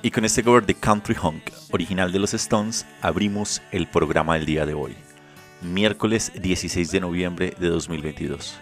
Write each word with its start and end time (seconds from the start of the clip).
Y 0.00 0.12
con 0.12 0.24
este 0.24 0.44
cover 0.44 0.64
de 0.64 0.74
Country 0.74 1.16
Honk, 1.20 1.50
original 1.72 2.12
de 2.12 2.20
los 2.20 2.32
Stones, 2.32 2.86
abrimos 3.02 3.60
el 3.72 3.88
programa 3.88 4.34
del 4.34 4.46
día 4.46 4.64
de 4.64 4.72
hoy, 4.72 4.94
miércoles 5.60 6.30
16 6.40 6.92
de 6.92 7.00
noviembre 7.00 7.56
de 7.58 7.68
2022. 7.68 8.54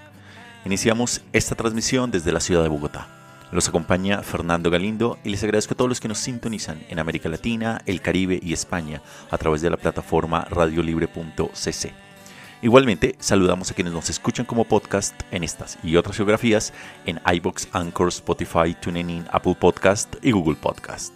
Iniciamos 0.64 1.20
esta 1.34 1.54
transmisión 1.54 2.10
desde 2.10 2.32
la 2.32 2.40
ciudad 2.40 2.62
de 2.62 2.70
Bogotá. 2.70 3.08
Los 3.52 3.68
acompaña 3.68 4.22
Fernando 4.22 4.70
Galindo 4.70 5.18
y 5.24 5.28
les 5.28 5.44
agradezco 5.44 5.74
a 5.74 5.76
todos 5.76 5.90
los 5.90 6.00
que 6.00 6.08
nos 6.08 6.18
sintonizan 6.18 6.82
en 6.88 6.98
América 6.98 7.28
Latina, 7.28 7.82
el 7.84 8.00
Caribe 8.00 8.40
y 8.42 8.54
España 8.54 9.02
a 9.30 9.36
través 9.36 9.60
de 9.60 9.68
la 9.68 9.76
plataforma 9.76 10.46
radiolibre.cc. 10.46 11.92
Igualmente, 12.62 13.14
saludamos 13.18 13.70
a 13.70 13.74
quienes 13.74 13.92
nos 13.92 14.08
escuchan 14.08 14.46
como 14.46 14.64
podcast 14.64 15.14
en 15.30 15.44
estas 15.44 15.78
y 15.84 15.96
otras 15.96 16.16
geografías 16.16 16.72
en 17.04 17.20
iBox, 17.30 17.68
Anchor, 17.72 18.08
Spotify, 18.08 18.74
TuneIn, 18.80 19.26
Apple 19.30 19.56
Podcast 19.60 20.14
y 20.22 20.32
Google 20.32 20.56
Podcast. 20.56 21.15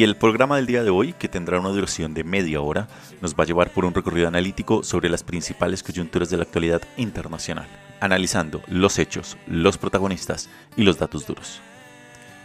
Y 0.00 0.02
el 0.02 0.16
programa 0.16 0.56
del 0.56 0.64
día 0.64 0.82
de 0.82 0.88
hoy, 0.88 1.12
que 1.12 1.28
tendrá 1.28 1.60
una 1.60 1.68
duración 1.68 2.14
de 2.14 2.24
media 2.24 2.62
hora, 2.62 2.88
nos 3.20 3.34
va 3.34 3.44
a 3.44 3.46
llevar 3.46 3.70
por 3.70 3.84
un 3.84 3.92
recorrido 3.92 4.28
analítico 4.28 4.82
sobre 4.82 5.10
las 5.10 5.22
principales 5.22 5.82
coyunturas 5.82 6.30
de 6.30 6.38
la 6.38 6.44
actualidad 6.44 6.80
internacional, 6.96 7.66
analizando 8.00 8.62
los 8.66 8.98
hechos, 8.98 9.36
los 9.46 9.76
protagonistas 9.76 10.48
y 10.74 10.84
los 10.84 10.96
datos 10.96 11.26
duros. 11.26 11.60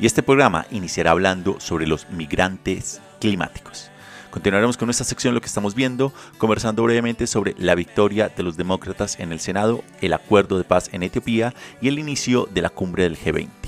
Y 0.01 0.05
este 0.05 0.21
programa 0.21 0.65
iniciará 0.69 1.11
hablando 1.11 1.61
sobre 1.61 1.87
los 1.87 2.09
migrantes 2.09 2.99
climáticos. 3.21 3.89
Continuaremos 4.31 4.75
con 4.75 4.87
nuestra 4.87 5.05
sección 5.05 5.33
Lo 5.33 5.39
que 5.39 5.47
estamos 5.47 5.75
viendo, 5.75 6.11
conversando 6.37 6.83
brevemente 6.83 7.25
sobre 7.25 7.55
la 7.57 7.75
victoria 7.75 8.27
de 8.27 8.43
los 8.43 8.57
demócratas 8.57 9.17
en 9.17 9.31
el 9.31 9.39
Senado, 9.39 9.81
el 10.01 10.11
acuerdo 10.11 10.57
de 10.57 10.65
paz 10.65 10.89
en 10.91 11.03
Etiopía 11.03 11.53
y 11.79 11.87
el 11.87 11.99
inicio 11.99 12.49
de 12.53 12.63
la 12.63 12.69
cumbre 12.69 13.03
del 13.03 13.17
G20 13.17 13.64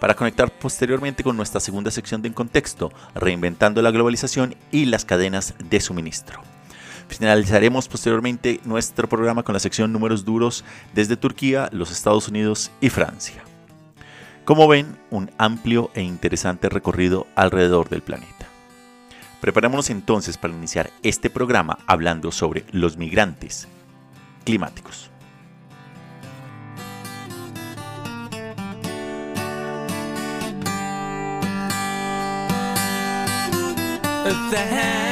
para 0.00 0.14
conectar 0.14 0.50
posteriormente 0.50 1.22
con 1.22 1.36
nuestra 1.36 1.60
segunda 1.60 1.90
sección 1.90 2.22
de 2.22 2.28
En 2.28 2.34
Contexto, 2.34 2.92
reinventando 3.14 3.82
la 3.82 3.90
globalización 3.90 4.54
y 4.70 4.86
las 4.86 5.04
cadenas 5.04 5.54
de 5.58 5.80
suministro. 5.80 6.40
Finalizaremos 7.08 7.88
posteriormente 7.88 8.60
nuestro 8.64 9.08
programa 9.08 9.42
con 9.42 9.52
la 9.52 9.60
sección 9.60 9.92
Números 9.92 10.24
Duros 10.24 10.64
desde 10.94 11.16
Turquía, 11.16 11.68
los 11.72 11.90
Estados 11.90 12.28
Unidos 12.28 12.70
y 12.80 12.88
Francia. 12.90 13.42
Como 14.44 14.68
ven, 14.68 14.96
un 15.10 15.30
amplio 15.38 15.90
e 15.94 16.02
interesante 16.02 16.68
recorrido 16.68 17.26
alrededor 17.34 17.88
del 17.88 18.02
planeta. 18.02 18.46
Preparémonos 19.40 19.90
entonces 19.90 20.38
para 20.38 20.54
iniciar 20.54 20.90
este 21.02 21.30
programa 21.30 21.78
hablando 21.86 22.32
sobre 22.32 22.64
los 22.72 22.96
migrantes 22.96 23.68
climáticos. 24.44 25.10
The 34.50 34.58
hand 34.58 35.05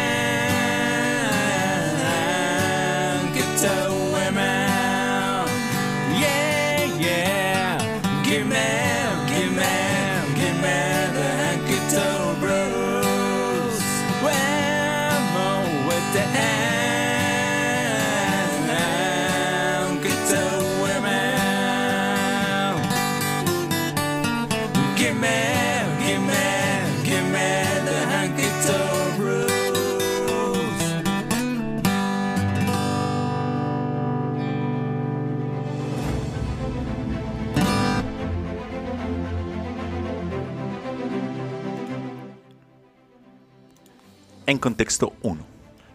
En 44.46 44.58
contexto 44.58 45.14
1. 45.22 45.40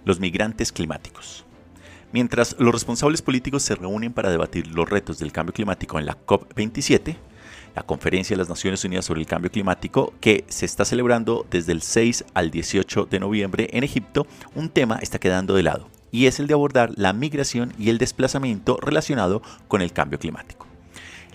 Los 0.06 0.20
migrantes 0.20 0.72
climáticos. 0.72 1.46
Mientras 2.12 2.56
los 2.58 2.74
responsables 2.74 3.22
políticos 3.22 3.62
se 3.62 3.76
reúnen 3.76 4.12
para 4.12 4.32
debatir 4.32 4.66
los 4.66 4.90
retos 4.90 5.20
del 5.20 5.32
cambio 5.32 5.54
climático 5.54 6.00
en 6.00 6.08
la 6.08 6.18
COP27, 6.26 7.16
la 7.76 7.84
Conferencia 7.84 8.36
de 8.36 8.40
las 8.40 8.50
Naciones 8.50 8.84
Unidas 8.84 9.06
sobre 9.06 9.22
el 9.22 9.28
Cambio 9.28 9.52
Climático, 9.52 10.16
que 10.20 10.46
se 10.48 10.66
está 10.66 10.84
celebrando 10.84 11.46
desde 11.52 11.74
el 11.74 11.84
6 11.84 12.26
al 12.34 12.50
18 12.50 13.06
de 13.06 13.20
noviembre 13.20 13.70
en 13.72 13.84
Egipto, 13.84 14.26
un 14.56 14.70
tema 14.70 14.98
está 15.00 15.20
quedando 15.20 15.54
de 15.54 15.62
lado, 15.62 15.88
y 16.12 16.26
es 16.26 16.40
el 16.40 16.48
de 16.48 16.56
abordar 16.56 16.92
la 16.96 17.14
migración 17.14 17.72
y 17.78 17.92
el 17.92 18.00
desplazamiento 18.00 18.80
relacionado 18.82 19.44
con 19.68 19.84
el 19.84 19.94
cambio 19.94 20.18
climático. 20.18 20.69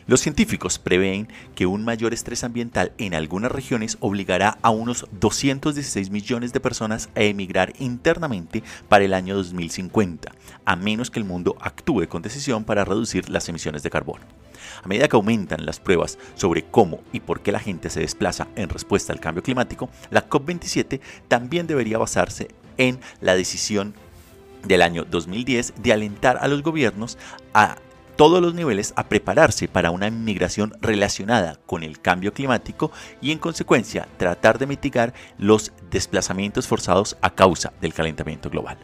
Los 0.06 0.20
científicos 0.20 0.78
prevén 0.78 1.28
que 1.54 1.64
un 1.64 1.82
mayor 1.82 2.12
estrés 2.12 2.44
ambiental 2.44 2.92
en 2.98 3.14
algunas 3.14 3.50
regiones 3.50 3.96
obligará 4.00 4.58
a 4.60 4.68
unos 4.68 5.06
216 5.12 6.10
millones 6.10 6.52
de 6.52 6.60
personas 6.60 7.08
a 7.14 7.22
emigrar 7.22 7.72
internamente 7.78 8.62
para 8.90 9.06
el 9.06 9.14
año 9.14 9.34
2050, 9.34 10.30
a 10.66 10.76
menos 10.76 11.10
que 11.10 11.20
el 11.20 11.24
mundo 11.24 11.56
actúe 11.58 12.06
con 12.06 12.20
decisión 12.20 12.64
para 12.64 12.84
reducir 12.84 13.30
las 13.30 13.48
emisiones 13.48 13.82
de 13.82 13.88
carbono. 13.88 14.24
A 14.82 14.88
medida 14.88 15.08
que 15.08 15.16
aumentan 15.16 15.64
las 15.64 15.80
pruebas 15.80 16.18
sobre 16.34 16.64
cómo 16.64 17.00
y 17.10 17.20
por 17.20 17.40
qué 17.40 17.50
la 17.50 17.58
gente 17.60 17.88
se 17.88 18.00
desplaza 18.00 18.46
en 18.56 18.68
respuesta 18.68 19.14
al 19.14 19.20
cambio 19.20 19.42
climático, 19.42 19.88
la 20.10 20.28
COP27 20.28 21.00
también 21.28 21.66
debería 21.66 21.96
basarse 21.96 22.48
en 22.76 23.00
la 23.22 23.34
decisión 23.34 23.94
del 24.64 24.82
año 24.82 25.06
2010 25.10 25.74
de 25.82 25.92
alentar 25.94 26.36
a 26.42 26.48
los 26.48 26.62
gobiernos 26.62 27.16
a 27.54 27.76
todos 28.16 28.40
los 28.40 28.54
niveles 28.54 28.92
a 28.96 29.08
prepararse 29.08 29.68
para 29.68 29.90
una 29.90 30.08
inmigración 30.08 30.74
relacionada 30.80 31.58
con 31.66 31.82
el 31.82 32.00
cambio 32.00 32.32
climático 32.32 32.90
y 33.20 33.32
en 33.32 33.38
consecuencia 33.38 34.08
tratar 34.16 34.58
de 34.58 34.66
mitigar 34.66 35.14
los 35.38 35.72
desplazamientos 35.90 36.66
forzados 36.66 37.16
a 37.20 37.34
causa 37.34 37.72
del 37.80 37.94
calentamiento 37.94 38.50
global. 38.50 38.78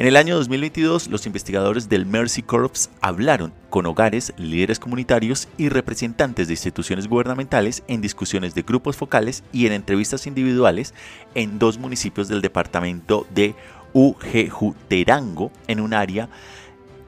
En 0.00 0.06
el 0.06 0.16
año 0.16 0.36
2022, 0.36 1.08
los 1.08 1.26
investigadores 1.26 1.90
del 1.90 2.06
Mercy 2.06 2.42
Corps 2.42 2.88
hablaron 3.02 3.52
con 3.68 3.84
hogares, 3.84 4.32
líderes 4.38 4.78
comunitarios 4.78 5.46
y 5.58 5.68
representantes 5.68 6.46
de 6.46 6.54
instituciones 6.54 7.06
gubernamentales 7.06 7.82
en 7.86 8.00
discusiones 8.00 8.54
de 8.54 8.62
grupos 8.62 8.96
focales 8.96 9.44
y 9.52 9.66
en 9.66 9.74
entrevistas 9.74 10.26
individuales 10.26 10.94
en 11.34 11.58
dos 11.58 11.76
municipios 11.76 12.28
del 12.28 12.40
departamento 12.40 13.26
de 13.34 13.54
Ujejuterango, 13.92 15.50
en 15.66 15.80
un 15.80 15.92
área, 15.92 16.30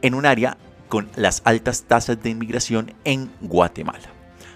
en 0.02 0.12
un 0.12 0.26
área 0.26 0.58
con 0.92 1.08
las 1.16 1.40
altas 1.46 1.84
tasas 1.84 2.22
de 2.22 2.28
inmigración 2.28 2.92
en 3.04 3.30
Guatemala. 3.40 4.10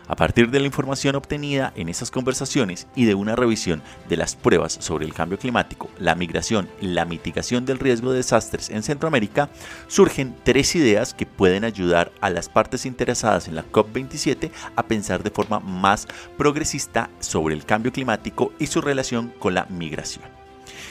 A 0.06 0.16
partir 0.16 0.50
de 0.50 0.60
la 0.60 0.66
información 0.66 1.16
obtenida 1.16 1.72
en 1.76 1.88
esas 1.88 2.10
conversaciones 2.10 2.88
y 2.94 3.06
de 3.06 3.14
una 3.14 3.36
revisión 3.36 3.82
de 4.10 4.18
las 4.18 4.36
pruebas 4.36 4.76
sobre 4.78 5.06
el 5.06 5.14
cambio 5.14 5.38
climático, 5.38 5.88
la 5.98 6.14
migración 6.14 6.68
y 6.78 6.88
la 6.88 7.06
mitigación 7.06 7.64
del 7.64 7.78
riesgo 7.78 8.10
de 8.10 8.18
desastres 8.18 8.68
en 8.68 8.82
Centroamérica, 8.82 9.48
surgen 9.88 10.36
tres 10.44 10.76
ideas 10.76 11.14
que 11.14 11.24
pueden 11.24 11.64
ayudar 11.64 12.12
a 12.20 12.28
las 12.28 12.50
partes 12.50 12.84
interesadas 12.84 13.48
en 13.48 13.54
la 13.54 13.64
COP27 13.64 14.50
a 14.76 14.82
pensar 14.82 15.22
de 15.22 15.30
forma 15.30 15.60
más 15.60 16.06
progresista 16.36 17.08
sobre 17.18 17.54
el 17.54 17.64
cambio 17.64 17.92
climático 17.92 18.52
y 18.58 18.66
su 18.66 18.82
relación 18.82 19.32
con 19.38 19.54
la 19.54 19.64
migración. 19.70 20.45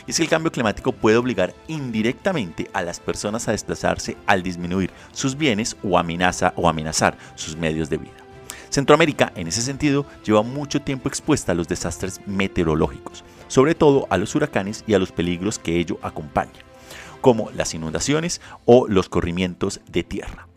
Y 0.08 0.12
es 0.12 0.18
que 0.18 0.24
el 0.24 0.30
cambio 0.30 0.52
climático 0.52 0.92
puede 0.92 1.18
obligar 1.18 1.54
indirectamente 1.68 2.70
a 2.74 2.82
las 2.84 3.00
personas 3.00 3.48
a 3.48 3.52
desplazarse 3.52 4.18
al 4.28 4.44
disminuir 4.44 4.92
sus 5.12 5.36
bienes 5.36 5.76
o, 5.84 5.98
amenaza, 5.98 6.54
o 6.56 6.70
amenazar 6.70 7.18
sus 7.36 7.56
medios 7.56 7.90
de 7.90 7.98
vida. 7.98 8.14
Centroamérica, 8.70 9.32
en 9.36 9.48
ese 9.48 9.62
sentido, 9.62 10.06
lleva 10.24 10.42
mucho 10.42 10.82
tiempo 10.82 11.08
expuesta 11.08 11.54
a 11.54 11.56
los 11.56 11.68
desastres 11.68 12.20
meteorológicos, 12.28 13.24
sobre 13.48 13.74
todo 13.74 14.06
a 14.10 14.18
los 14.18 14.36
huracanes 14.36 14.84
y 14.86 14.94
a 14.94 15.00
los 15.00 15.12
peligros 15.12 15.60
que 15.60 15.80
ello 15.80 15.98
acompaña, 16.02 16.52
como 17.22 17.50
las 17.52 17.74
inundaciones 17.74 18.42
o 18.66 18.88
los 18.88 19.10
corrimientos 19.10 19.82
de 19.90 20.04
tierra 20.04 20.48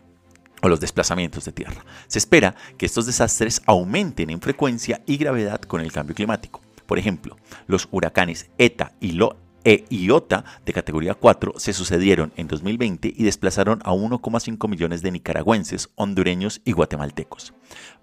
o 0.61 0.67
los 0.67 0.79
desplazamientos 0.79 1.45
de 1.45 1.53
tierra. 1.53 1.85
Se 2.07 2.19
espera 2.19 2.55
que 2.77 2.85
estos 2.85 3.05
desastres 3.05 3.61
aumenten 3.65 4.29
en 4.29 4.41
frecuencia 4.41 5.01
y 5.05 5.17
gravedad 5.17 5.61
con 5.61 5.81
el 5.81 5.91
cambio 5.91 6.15
climático. 6.15 6.61
Por 6.89 6.97
ejemplo, 6.97 7.37
los 7.67 7.87
huracanes 7.91 8.49
ETA 8.57 8.93
y 8.99 9.11
Lo 9.11 9.37
e 9.63 9.85
IOTA 9.91 10.43
de 10.65 10.73
categoría 10.73 11.13
4 11.13 11.53
se 11.57 11.71
sucedieron 11.71 12.33
en 12.35 12.47
2020 12.47 13.13
y 13.15 13.23
desplazaron 13.25 13.79
a 13.83 13.91
1,5 13.91 14.67
millones 14.67 15.03
de 15.03 15.11
nicaragüenses, 15.11 15.89
hondureños 15.93 16.61
y 16.65 16.71
guatemaltecos. 16.71 17.53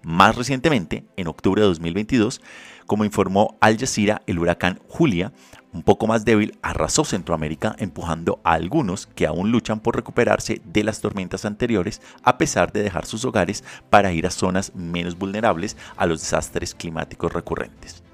Más 0.03 0.37
recientemente, 0.37 1.03
en 1.17 1.27
octubre 1.27 1.61
de 1.61 1.67
2022, 1.67 2.41
como 2.85 3.03
informó 3.03 3.57
Al 3.59 3.77
Jazeera, 3.77 4.21
el 4.25 4.39
huracán 4.39 4.79
Julia, 4.87 5.33
un 5.73 5.83
poco 5.83 6.07
más 6.07 6.23
débil, 6.23 6.57
arrasó 6.61 7.03
Centroamérica 7.03 7.75
empujando 7.79 8.39
a 8.45 8.53
algunos 8.53 9.05
que 9.05 9.27
aún 9.27 9.51
luchan 9.51 9.81
por 9.81 9.97
recuperarse 9.97 10.61
de 10.63 10.85
las 10.85 11.01
tormentas 11.01 11.43
anteriores 11.43 12.01
a 12.23 12.37
pesar 12.37 12.71
de 12.71 12.83
dejar 12.83 13.05
sus 13.05 13.25
hogares 13.25 13.65
para 13.89 14.13
ir 14.13 14.25
a 14.25 14.31
zonas 14.31 14.73
menos 14.75 15.17
vulnerables 15.17 15.75
a 15.97 16.05
los 16.05 16.21
desastres 16.21 16.73
climáticos 16.73 17.33
recurrentes. 17.33 18.06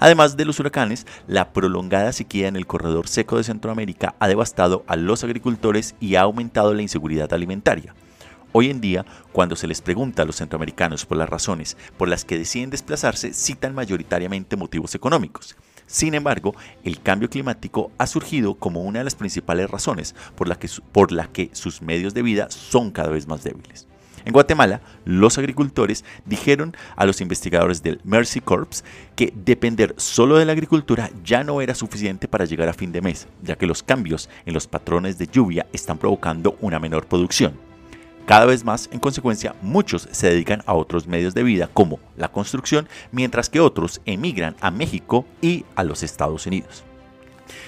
Además 0.00 0.36
de 0.36 0.44
los 0.44 0.60
huracanes, 0.60 1.06
la 1.26 1.52
prolongada 1.52 2.12
sequía 2.12 2.46
en 2.46 2.56
el 2.56 2.66
corredor 2.66 3.08
seco 3.08 3.36
de 3.36 3.44
Centroamérica 3.44 4.14
ha 4.20 4.28
devastado 4.28 4.84
a 4.86 4.96
los 4.96 5.24
agricultores 5.24 5.96
y 6.00 6.14
ha 6.14 6.22
aumentado 6.22 6.72
la 6.72 6.82
inseguridad 6.82 7.32
alimentaria. 7.32 7.94
Hoy 8.52 8.70
en 8.70 8.80
día, 8.80 9.04
cuando 9.32 9.56
se 9.56 9.66
les 9.66 9.82
pregunta 9.82 10.22
a 10.22 10.24
los 10.24 10.36
centroamericanos 10.36 11.04
por 11.04 11.18
las 11.18 11.28
razones 11.28 11.76
por 11.96 12.08
las 12.08 12.24
que 12.24 12.38
deciden 12.38 12.70
desplazarse, 12.70 13.34
citan 13.34 13.74
mayoritariamente 13.74 14.56
motivos 14.56 14.94
económicos. 14.94 15.56
Sin 15.86 16.14
embargo, 16.14 16.54
el 16.84 17.00
cambio 17.00 17.28
climático 17.28 17.90
ha 17.98 18.06
surgido 18.06 18.54
como 18.54 18.82
una 18.82 19.00
de 19.00 19.04
las 19.04 19.14
principales 19.14 19.70
razones 19.70 20.14
por 20.36 20.46
la 20.48 20.56
que, 20.58 20.68
que 21.32 21.50
sus 21.54 21.82
medios 21.82 22.14
de 22.14 22.22
vida 22.22 22.50
son 22.50 22.90
cada 22.90 23.10
vez 23.10 23.26
más 23.26 23.42
débiles. 23.42 23.88
En 24.24 24.32
Guatemala, 24.32 24.80
los 25.04 25.38
agricultores 25.38 26.04
dijeron 26.24 26.76
a 26.96 27.06
los 27.06 27.20
investigadores 27.20 27.82
del 27.82 28.00
Mercy 28.04 28.40
Corps 28.40 28.84
que 29.16 29.32
depender 29.34 29.94
solo 29.96 30.36
de 30.36 30.44
la 30.44 30.52
agricultura 30.52 31.10
ya 31.24 31.44
no 31.44 31.60
era 31.60 31.74
suficiente 31.74 32.28
para 32.28 32.44
llegar 32.44 32.68
a 32.68 32.74
fin 32.74 32.92
de 32.92 33.00
mes, 33.00 33.28
ya 33.42 33.56
que 33.56 33.66
los 33.66 33.82
cambios 33.82 34.28
en 34.46 34.54
los 34.54 34.66
patrones 34.66 35.18
de 35.18 35.26
lluvia 35.26 35.66
están 35.72 35.98
provocando 35.98 36.56
una 36.60 36.78
menor 36.78 37.06
producción. 37.06 37.54
Cada 38.26 38.44
vez 38.44 38.62
más, 38.62 38.90
en 38.92 39.00
consecuencia, 39.00 39.54
muchos 39.62 40.06
se 40.12 40.28
dedican 40.28 40.62
a 40.66 40.74
otros 40.74 41.06
medios 41.06 41.32
de 41.32 41.42
vida 41.42 41.70
como 41.72 41.98
la 42.16 42.28
construcción, 42.28 42.86
mientras 43.10 43.48
que 43.48 43.60
otros 43.60 44.02
emigran 44.04 44.54
a 44.60 44.70
México 44.70 45.24
y 45.40 45.64
a 45.76 45.82
los 45.82 46.02
Estados 46.02 46.46
Unidos 46.46 46.84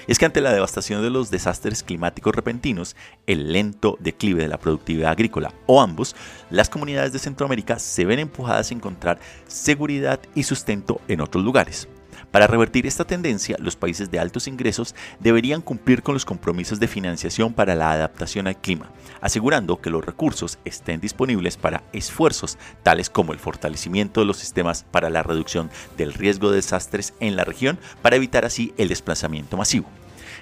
es 0.07 0.19
que 0.19 0.25
ante 0.25 0.41
la 0.41 0.53
devastación 0.53 1.01
de 1.01 1.09
los 1.09 1.31
desastres 1.31 1.83
climáticos 1.83 2.35
repentinos, 2.35 2.95
el 3.27 3.53
lento 3.53 3.97
declive 3.99 4.43
de 4.43 4.47
la 4.47 4.59
productividad 4.59 5.11
agrícola 5.11 5.53
o 5.65 5.81
ambos, 5.81 6.15
las 6.49 6.69
comunidades 6.69 7.13
de 7.13 7.19
Centroamérica 7.19 7.79
se 7.79 8.05
ven 8.05 8.19
empujadas 8.19 8.71
a 8.71 8.73
encontrar 8.73 9.19
seguridad 9.47 10.19
y 10.35 10.43
sustento 10.43 11.01
en 11.07 11.21
otros 11.21 11.43
lugares. 11.43 11.87
Para 12.31 12.47
revertir 12.47 12.87
esta 12.87 13.03
tendencia, 13.03 13.57
los 13.59 13.75
países 13.75 14.09
de 14.09 14.19
altos 14.19 14.47
ingresos 14.47 14.95
deberían 15.19 15.61
cumplir 15.61 16.01
con 16.01 16.13
los 16.13 16.23
compromisos 16.23 16.79
de 16.79 16.87
financiación 16.87 17.53
para 17.53 17.75
la 17.75 17.91
adaptación 17.91 18.47
al 18.47 18.55
clima, 18.55 18.89
asegurando 19.19 19.81
que 19.81 19.89
los 19.89 20.05
recursos 20.05 20.57
estén 20.63 21.01
disponibles 21.01 21.57
para 21.57 21.83
esfuerzos 21.91 22.57
tales 22.83 23.09
como 23.09 23.33
el 23.33 23.39
fortalecimiento 23.39 24.21
de 24.21 24.27
los 24.27 24.37
sistemas 24.37 24.85
para 24.89 25.09
la 25.09 25.23
reducción 25.23 25.69
del 25.97 26.13
riesgo 26.13 26.49
de 26.49 26.57
desastres 26.57 27.13
en 27.19 27.35
la 27.35 27.43
región 27.43 27.77
para 28.01 28.15
evitar 28.15 28.45
así 28.45 28.73
el 28.77 28.87
desplazamiento 28.87 29.57
masivo. 29.57 29.87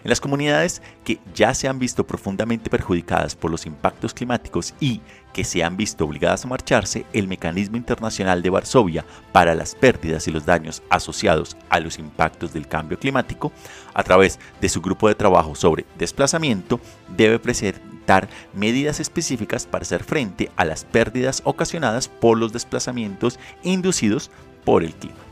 En 0.04 0.10
las 0.10 0.22
comunidades 0.22 0.82
que 1.04 1.20
ya 1.34 1.54
se 1.54 1.68
han 1.68 1.80
visto 1.80 2.08
profundamente 2.08 2.70
perjudicadas 2.70 3.36
por 3.36 3.52
los 3.52 3.66
impactos 3.66 4.14
climáticos 4.14 4.74
y 4.80 5.02
que 5.34 5.44
se 5.44 5.64
han 5.64 5.78
visto 5.78 6.06
obligadas 6.06 6.46
a 6.46 6.48
marcharse, 6.48 7.06
el 7.14 7.28
Mecanismo 7.28 7.78
Internacional 7.78 8.42
de 8.42 8.50
Varsovia 8.50 9.06
para 9.32 9.56
las 9.56 9.76
pérdidas 9.76 10.28
y 10.28 10.32
los 10.32 10.46
daños 10.46 10.82
asociados 10.90 11.58
a 11.70 11.80
los 11.80 12.00
impactos 12.00 12.54
del 12.54 12.68
cambio 12.68 12.98
climático, 12.98 13.52
a 13.94 14.04
través 14.04 14.40
de 14.62 14.70
su 14.70 14.82
grupo 14.82 15.08
de 15.08 15.16
trabajo 15.16 15.56
sobre 15.56 15.86
desplazamiento, 15.98 16.80
debe 17.16 17.40
presentar 17.40 18.30
medidas 18.54 19.00
específicas 19.00 19.68
para 19.68 19.84
hacer 19.84 20.04
frente 20.04 20.50
a 20.56 20.66
las 20.66 20.84
pérdidas 20.86 21.42
ocasionadas 21.46 22.08
por 22.08 22.38
los 22.38 22.52
desplazamientos 22.52 23.40
inducidos 23.64 24.32
por 24.66 24.84
el 24.84 24.94
clima. 24.94 25.29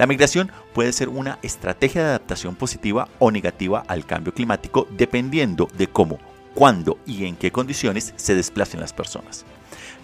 La 0.00 0.06
migración 0.06 0.50
puede 0.72 0.94
ser 0.94 1.10
una 1.10 1.38
estrategia 1.42 2.00
de 2.02 2.08
adaptación 2.08 2.56
positiva 2.56 3.06
o 3.18 3.30
negativa 3.30 3.84
al 3.86 4.06
cambio 4.06 4.32
climático 4.32 4.88
dependiendo 4.96 5.68
de 5.76 5.88
cómo, 5.88 6.18
cuándo 6.54 6.96
y 7.04 7.26
en 7.26 7.36
qué 7.36 7.52
condiciones 7.52 8.14
se 8.16 8.34
desplacen 8.34 8.80
las 8.80 8.94
personas. 8.94 9.44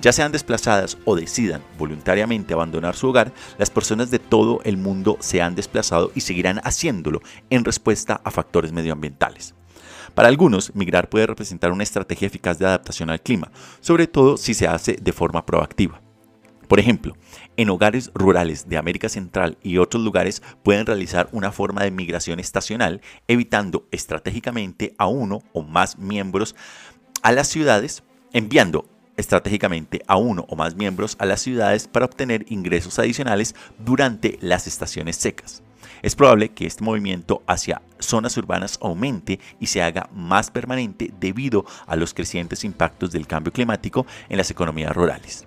Ya 0.02 0.12
sean 0.12 0.32
desplazadas 0.32 0.98
o 1.06 1.16
decidan 1.16 1.62
voluntariamente 1.78 2.52
abandonar 2.52 2.94
su 2.94 3.08
hogar, 3.08 3.32
las 3.56 3.70
personas 3.70 4.10
de 4.10 4.18
todo 4.18 4.60
el 4.64 4.76
mundo 4.76 5.16
se 5.20 5.40
han 5.40 5.54
desplazado 5.54 6.12
y 6.14 6.20
seguirán 6.20 6.60
haciéndolo 6.62 7.22
en 7.48 7.64
respuesta 7.64 8.20
a 8.22 8.30
factores 8.30 8.72
medioambientales. 8.72 9.54
Para 10.14 10.28
algunos, 10.28 10.74
migrar 10.74 11.08
puede 11.08 11.26
representar 11.26 11.72
una 11.72 11.84
estrategia 11.84 12.26
eficaz 12.26 12.58
de 12.58 12.66
adaptación 12.66 13.08
al 13.08 13.22
clima, 13.22 13.50
sobre 13.80 14.06
todo 14.06 14.36
si 14.36 14.52
se 14.52 14.68
hace 14.68 14.98
de 15.00 15.12
forma 15.14 15.46
proactiva. 15.46 16.02
Por 16.68 16.80
ejemplo, 16.80 17.16
en 17.56 17.70
hogares 17.70 18.10
rurales 18.14 18.68
de 18.68 18.76
América 18.76 19.08
Central 19.08 19.56
y 19.62 19.78
otros 19.78 20.02
lugares 20.02 20.42
pueden 20.62 20.86
realizar 20.86 21.28
una 21.32 21.52
forma 21.52 21.84
de 21.84 21.90
migración 21.90 22.40
estacional, 22.40 23.00
evitando 23.28 23.86
estratégicamente 23.92 24.94
a 24.98 25.06
uno 25.06 25.42
o 25.52 25.62
más 25.62 25.98
miembros 25.98 26.56
a 27.22 27.32
las 27.32 27.48
ciudades, 27.48 28.02
enviando 28.32 28.88
estratégicamente 29.16 30.02
a 30.06 30.16
uno 30.16 30.44
o 30.48 30.56
más 30.56 30.74
miembros 30.74 31.16
a 31.18 31.26
las 31.26 31.40
ciudades 31.40 31.88
para 31.88 32.06
obtener 32.06 32.44
ingresos 32.48 32.98
adicionales 32.98 33.54
durante 33.78 34.38
las 34.40 34.66
estaciones 34.66 35.16
secas. 35.16 35.62
Es 36.02 36.14
probable 36.14 36.50
que 36.50 36.66
este 36.66 36.84
movimiento 36.84 37.42
hacia 37.46 37.80
zonas 37.98 38.36
urbanas 38.36 38.78
aumente 38.82 39.40
y 39.60 39.66
se 39.66 39.82
haga 39.82 40.10
más 40.12 40.50
permanente 40.50 41.12
debido 41.18 41.64
a 41.86 41.96
los 41.96 42.12
crecientes 42.12 42.64
impactos 42.64 43.12
del 43.12 43.26
cambio 43.26 43.52
climático 43.52 44.04
en 44.28 44.36
las 44.36 44.50
economías 44.50 44.94
rurales. 44.94 45.46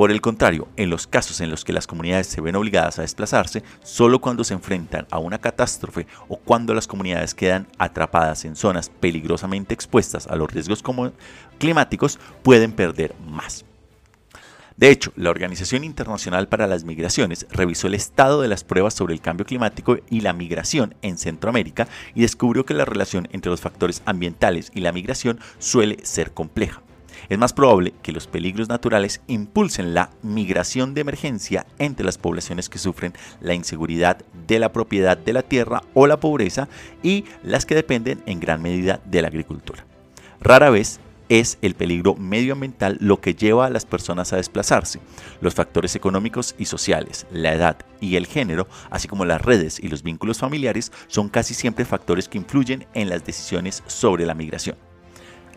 Por 0.00 0.10
el 0.10 0.22
contrario, 0.22 0.66
en 0.78 0.88
los 0.88 1.06
casos 1.06 1.42
en 1.42 1.50
los 1.50 1.62
que 1.62 1.74
las 1.74 1.86
comunidades 1.86 2.26
se 2.26 2.40
ven 2.40 2.56
obligadas 2.56 2.98
a 2.98 3.02
desplazarse, 3.02 3.62
solo 3.82 4.18
cuando 4.18 4.44
se 4.44 4.54
enfrentan 4.54 5.06
a 5.10 5.18
una 5.18 5.36
catástrofe 5.36 6.06
o 6.26 6.38
cuando 6.38 6.72
las 6.72 6.86
comunidades 6.86 7.34
quedan 7.34 7.66
atrapadas 7.76 8.46
en 8.46 8.56
zonas 8.56 8.88
peligrosamente 8.88 9.74
expuestas 9.74 10.26
a 10.26 10.36
los 10.36 10.50
riesgos 10.50 10.82
climáticos, 11.58 12.18
pueden 12.42 12.72
perder 12.72 13.14
más. 13.28 13.66
De 14.78 14.90
hecho, 14.90 15.12
la 15.16 15.28
Organización 15.28 15.84
Internacional 15.84 16.48
para 16.48 16.66
las 16.66 16.84
Migraciones 16.84 17.46
revisó 17.50 17.86
el 17.86 17.94
estado 17.94 18.40
de 18.40 18.48
las 18.48 18.64
pruebas 18.64 18.94
sobre 18.94 19.12
el 19.12 19.20
cambio 19.20 19.44
climático 19.44 19.98
y 20.08 20.22
la 20.22 20.32
migración 20.32 20.94
en 21.02 21.18
Centroamérica 21.18 21.88
y 22.14 22.22
descubrió 22.22 22.64
que 22.64 22.72
la 22.72 22.86
relación 22.86 23.28
entre 23.32 23.50
los 23.50 23.60
factores 23.60 24.00
ambientales 24.06 24.72
y 24.74 24.80
la 24.80 24.92
migración 24.92 25.40
suele 25.58 25.98
ser 26.04 26.32
compleja 26.32 26.80
es 27.28 27.38
más 27.38 27.52
probable 27.52 27.94
que 28.02 28.12
los 28.12 28.26
peligros 28.26 28.68
naturales 28.68 29.20
impulsen 29.26 29.94
la 29.94 30.10
migración 30.22 30.94
de 30.94 31.02
emergencia 31.02 31.66
entre 31.78 32.04
las 32.04 32.18
poblaciones 32.18 32.68
que 32.68 32.78
sufren 32.78 33.12
la 33.40 33.54
inseguridad 33.54 34.18
de 34.46 34.58
la 34.58 34.72
propiedad 34.72 35.16
de 35.16 35.32
la 35.32 35.42
tierra 35.42 35.82
o 35.94 36.06
la 36.06 36.20
pobreza 36.20 36.68
y 37.02 37.24
las 37.42 37.66
que 37.66 37.74
dependen 37.74 38.22
en 38.26 38.40
gran 38.40 38.62
medida 38.62 39.00
de 39.04 39.22
la 39.22 39.28
agricultura. 39.28 39.84
Rara 40.40 40.70
vez 40.70 41.00
es 41.30 41.58
el 41.62 41.74
peligro 41.74 42.16
medioambiental 42.16 42.98
lo 43.00 43.20
que 43.20 43.34
lleva 43.34 43.66
a 43.66 43.70
las 43.70 43.86
personas 43.86 44.32
a 44.32 44.36
desplazarse. 44.36 44.98
Los 45.40 45.54
factores 45.54 45.94
económicos 45.94 46.56
y 46.58 46.64
sociales, 46.64 47.26
la 47.30 47.54
edad 47.54 47.76
y 48.00 48.16
el 48.16 48.26
género, 48.26 48.66
así 48.90 49.06
como 49.06 49.24
las 49.24 49.40
redes 49.40 49.78
y 49.78 49.88
los 49.88 50.02
vínculos 50.02 50.38
familiares, 50.38 50.90
son 51.06 51.28
casi 51.28 51.54
siempre 51.54 51.84
factores 51.84 52.28
que 52.28 52.38
influyen 52.38 52.86
en 52.94 53.08
las 53.08 53.24
decisiones 53.24 53.84
sobre 53.86 54.26
la 54.26 54.34
migración 54.34 54.89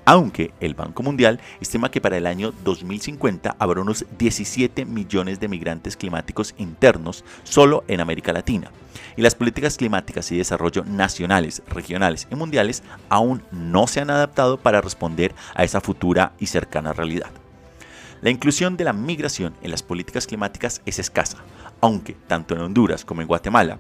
aunque 0.06 0.54
el 0.60 0.74
Banco 0.74 1.04
Mundial 1.04 1.40
estima 1.62 1.92
que 1.92 2.02
para 2.02 2.18
el 2.18 2.28
año 2.28 2.54
2050 2.64 3.56
habrá 3.60 3.82
unos 3.82 4.06
17 4.18 4.86
millones 4.86 5.40
de 5.40 5.48
migrantes 5.48 5.98
climáticos 5.98 6.54
internos 6.58 7.24
solo 7.44 7.84
en 7.88 8.02
América 8.02 8.34
Latina. 8.34 8.72
Y 9.16 9.22
las 9.22 9.36
políticas 9.36 9.78
climáticas 9.78 10.32
y 10.32 10.38
desarrollo 10.38 10.84
nacionales, 10.86 11.62
regionales 11.68 12.28
y 12.32 12.36
mundiales 12.36 12.84
aún 13.10 13.44
no 13.52 13.88
se 13.88 14.02
han 14.02 14.10
adaptado 14.10 14.58
para 14.58 14.82
responder 14.82 15.34
a 15.56 15.64
esa 15.64 15.82
futura 15.82 16.34
y 16.40 16.48
cercana 16.48 16.94
realidad. 16.94 17.30
La 18.22 18.30
inclusión 18.30 18.78
de 18.78 18.86
la 18.86 18.94
migración 18.94 19.54
en 19.62 19.72
las 19.72 19.84
políticas 19.84 20.28
climáticas 20.28 20.82
es 20.86 20.98
escasa, 20.98 21.38
aunque 21.82 22.16
tanto 22.28 22.56
en 22.56 22.62
Honduras 22.62 23.04
como 23.04 23.22
en 23.22 23.28
Guatemala 23.28 23.80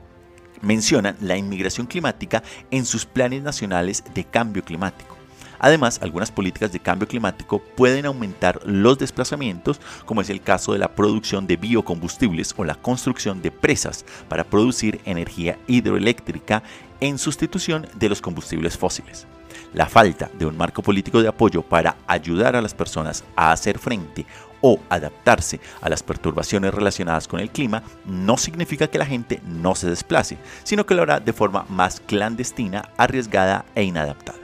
mencionan 0.61 1.17
la 1.21 1.37
inmigración 1.37 1.87
climática 1.87 2.41
en 2.71 2.85
sus 2.85 3.05
planes 3.05 3.43
nacionales 3.43 4.03
de 4.13 4.23
cambio 4.23 4.63
climático. 4.63 5.12
Además, 5.59 5.99
algunas 6.01 6.31
políticas 6.31 6.71
de 6.71 6.79
cambio 6.79 7.07
climático 7.07 7.59
pueden 7.59 8.05
aumentar 8.05 8.59
los 8.65 8.97
desplazamientos, 8.97 9.79
como 10.05 10.21
es 10.21 10.29
el 10.29 10.41
caso 10.41 10.73
de 10.73 10.79
la 10.79 10.93
producción 10.95 11.47
de 11.47 11.57
biocombustibles 11.57 12.53
o 12.57 12.63
la 12.63 12.75
construcción 12.75 13.41
de 13.41 13.51
presas 13.51 14.05
para 14.27 14.43
producir 14.43 15.01
energía 15.05 15.57
hidroeléctrica 15.67 16.63
en 16.99 17.17
sustitución 17.17 17.87
de 17.95 18.09
los 18.09 18.21
combustibles 18.21 18.77
fósiles. 18.77 19.27
La 19.73 19.87
falta 19.87 20.29
de 20.37 20.45
un 20.45 20.55
marco 20.55 20.81
político 20.81 21.21
de 21.21 21.27
apoyo 21.27 21.63
para 21.63 21.95
ayudar 22.07 22.55
a 22.55 22.61
las 22.61 22.73
personas 22.73 23.23
a 23.35 23.51
hacer 23.51 23.79
frente 23.79 24.25
o 24.61 24.79
adaptarse 24.89 25.59
a 25.81 25.89
las 25.89 26.01
perturbaciones 26.01 26.73
relacionadas 26.73 27.27
con 27.27 27.39
el 27.39 27.49
clima 27.49 27.83
no 28.05 28.37
significa 28.37 28.87
que 28.87 28.97
la 28.97 29.05
gente 29.05 29.41
no 29.45 29.75
se 29.75 29.89
desplace, 29.89 30.37
sino 30.63 30.85
que 30.85 30.95
lo 30.95 31.01
hará 31.01 31.19
de 31.19 31.33
forma 31.33 31.65
más 31.69 31.99
clandestina, 31.99 32.89
arriesgada 32.97 33.65
e 33.75 33.83
inadaptada. 33.83 34.42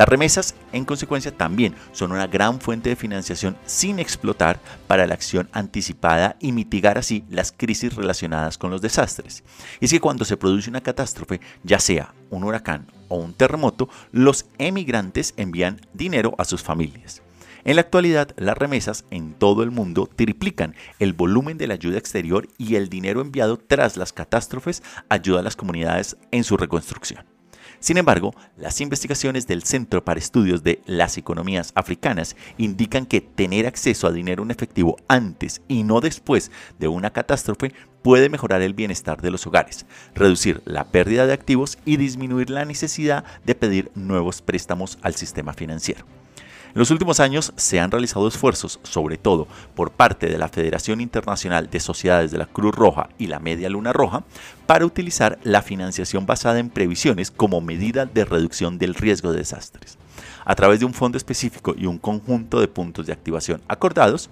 Las 0.00 0.08
remesas, 0.08 0.54
en 0.72 0.86
consecuencia, 0.86 1.30
también 1.30 1.74
son 1.92 2.10
una 2.12 2.26
gran 2.26 2.58
fuente 2.58 2.88
de 2.88 2.96
financiación 2.96 3.58
sin 3.66 3.98
explotar 3.98 4.58
para 4.86 5.06
la 5.06 5.12
acción 5.12 5.50
anticipada 5.52 6.36
y 6.40 6.52
mitigar 6.52 6.96
así 6.96 7.22
las 7.28 7.52
crisis 7.52 7.94
relacionadas 7.96 8.56
con 8.56 8.70
los 8.70 8.80
desastres. 8.80 9.44
Y 9.78 9.84
es 9.84 9.90
que 9.90 10.00
cuando 10.00 10.24
se 10.24 10.38
produce 10.38 10.70
una 10.70 10.80
catástrofe, 10.80 11.42
ya 11.64 11.78
sea 11.78 12.14
un 12.30 12.44
huracán 12.44 12.86
o 13.08 13.16
un 13.16 13.34
terremoto, 13.34 13.90
los 14.10 14.46
emigrantes 14.56 15.34
envían 15.36 15.82
dinero 15.92 16.34
a 16.38 16.46
sus 16.46 16.62
familias. 16.62 17.20
En 17.64 17.76
la 17.76 17.82
actualidad, 17.82 18.34
las 18.38 18.56
remesas 18.56 19.04
en 19.10 19.34
todo 19.34 19.62
el 19.62 19.70
mundo 19.70 20.08
triplican 20.16 20.76
el 20.98 21.12
volumen 21.12 21.58
de 21.58 21.66
la 21.66 21.74
ayuda 21.74 21.98
exterior 21.98 22.48
y 22.56 22.76
el 22.76 22.88
dinero 22.88 23.20
enviado 23.20 23.58
tras 23.58 23.98
las 23.98 24.14
catástrofes 24.14 24.82
ayuda 25.10 25.40
a 25.40 25.42
las 25.42 25.56
comunidades 25.56 26.16
en 26.30 26.42
su 26.42 26.56
reconstrucción. 26.56 27.39
Sin 27.80 27.96
embargo, 27.96 28.34
las 28.58 28.82
investigaciones 28.82 29.46
del 29.46 29.62
Centro 29.62 30.04
para 30.04 30.20
Estudios 30.20 30.62
de 30.62 30.82
las 30.84 31.16
Economías 31.16 31.72
Africanas 31.74 32.36
indican 32.58 33.06
que 33.06 33.22
tener 33.22 33.66
acceso 33.66 34.06
a 34.06 34.12
dinero 34.12 34.42
en 34.42 34.50
efectivo 34.50 34.96
antes 35.08 35.62
y 35.66 35.82
no 35.82 36.02
después 36.02 36.50
de 36.78 36.88
una 36.88 37.10
catástrofe 37.10 37.72
puede 38.02 38.28
mejorar 38.28 38.60
el 38.60 38.74
bienestar 38.74 39.22
de 39.22 39.30
los 39.30 39.46
hogares, 39.46 39.86
reducir 40.14 40.60
la 40.66 40.84
pérdida 40.84 41.26
de 41.26 41.32
activos 41.32 41.78
y 41.86 41.96
disminuir 41.96 42.50
la 42.50 42.66
necesidad 42.66 43.24
de 43.46 43.54
pedir 43.54 43.90
nuevos 43.94 44.42
préstamos 44.42 44.98
al 45.00 45.14
sistema 45.14 45.54
financiero. 45.54 46.19
En 46.72 46.78
los 46.78 46.92
últimos 46.92 47.18
años 47.18 47.52
se 47.56 47.80
han 47.80 47.90
realizado 47.90 48.28
esfuerzos, 48.28 48.78
sobre 48.84 49.18
todo 49.18 49.48
por 49.74 49.90
parte 49.90 50.28
de 50.28 50.38
la 50.38 50.48
Federación 50.48 51.00
Internacional 51.00 51.68
de 51.68 51.80
Sociedades 51.80 52.30
de 52.30 52.38
la 52.38 52.46
Cruz 52.46 52.72
Roja 52.72 53.08
y 53.18 53.26
la 53.26 53.40
Media 53.40 53.68
Luna 53.68 53.92
Roja, 53.92 54.22
para 54.66 54.86
utilizar 54.86 55.40
la 55.42 55.62
financiación 55.62 56.26
basada 56.26 56.60
en 56.60 56.70
previsiones 56.70 57.32
como 57.32 57.60
medida 57.60 58.06
de 58.06 58.24
reducción 58.24 58.78
del 58.78 58.94
riesgo 58.94 59.32
de 59.32 59.38
desastres. 59.38 59.98
A 60.44 60.54
través 60.54 60.78
de 60.78 60.86
un 60.86 60.94
fondo 60.94 61.18
específico 61.18 61.74
y 61.76 61.86
un 61.86 61.98
conjunto 61.98 62.60
de 62.60 62.68
puntos 62.68 63.04
de 63.04 63.12
activación 63.12 63.60
acordados, 63.66 64.30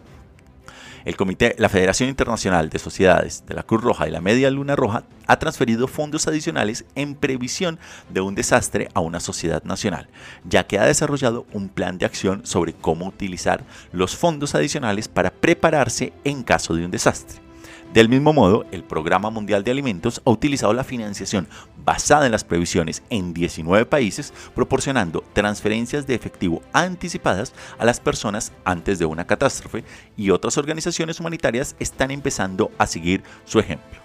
el 1.09 1.17
comité, 1.17 1.55
la 1.57 1.71
Federación 1.71 2.11
Internacional 2.11 2.69
de 2.69 2.79
Sociedades 2.79 3.43
de 3.47 3.55
la 3.55 3.63
Cruz 3.63 3.83
Roja 3.83 4.07
y 4.07 4.11
la 4.11 4.21
Media 4.21 4.51
Luna 4.51 4.77
Roja 4.77 5.05
ha 5.27 5.39
transferido 5.39 5.89
fondos 5.89 6.29
adicionales 6.29 6.85
en 6.97 7.15
previsión 7.15 7.79
de 8.11 8.21
un 8.21 8.35
desastre 8.35 8.91
a 8.93 9.01
una 9.01 9.19
sociedad 9.19 9.63
nacional, 9.65 10.07
ya 10.45 10.67
que 10.67 10.79
ha 10.79 10.85
desarrollado 10.85 11.47
un 11.55 11.71
plan 11.71 11.97
de 11.97 12.05
acción 12.05 12.45
sobre 12.45 12.75
cómo 12.75 13.07
utilizar 13.07 13.65
los 13.91 14.17
fondos 14.17 14.55
adicionales 14.55 15.09
para 15.09 15.31
prepararse 15.31 16.13
en 16.25 16.43
caso 16.43 16.75
de 16.75 16.85
un 16.85 16.91
desastre. 16.91 17.48
Del 17.95 18.11
mismo 18.11 18.35
modo, 18.35 18.67
el 18.71 18.85
Programa 18.85 19.31
Mundial 19.31 19.65
de 19.65 19.71
Alimentos 19.71 20.21
ha 20.27 20.31
utilizado 20.31 20.75
la 20.75 20.85
financiación 20.85 21.49
basada 21.85 22.27
en 22.27 22.33
las 22.33 22.45
previsiones 22.45 23.03
en 23.09 23.33
19 23.33 23.87
países, 23.87 24.35
proporcionando 24.55 25.25
transferencias 25.33 26.07
de 26.07 26.15
efectivo 26.15 26.61
anticipadas 26.75 27.55
a 27.79 27.87
las 27.87 27.99
personas 27.99 28.53
antes 28.67 28.99
de 28.99 29.07
una 29.07 29.27
catástrofe 29.27 29.85
y 30.19 30.29
otras 30.31 30.59
organizaciones 30.59 31.19
humanitarias 31.19 31.77
están 31.79 32.11
empezando 32.11 32.71
a 32.77 32.87
seguir 32.87 33.23
su 33.47 33.59
ejemplo. 33.59 33.99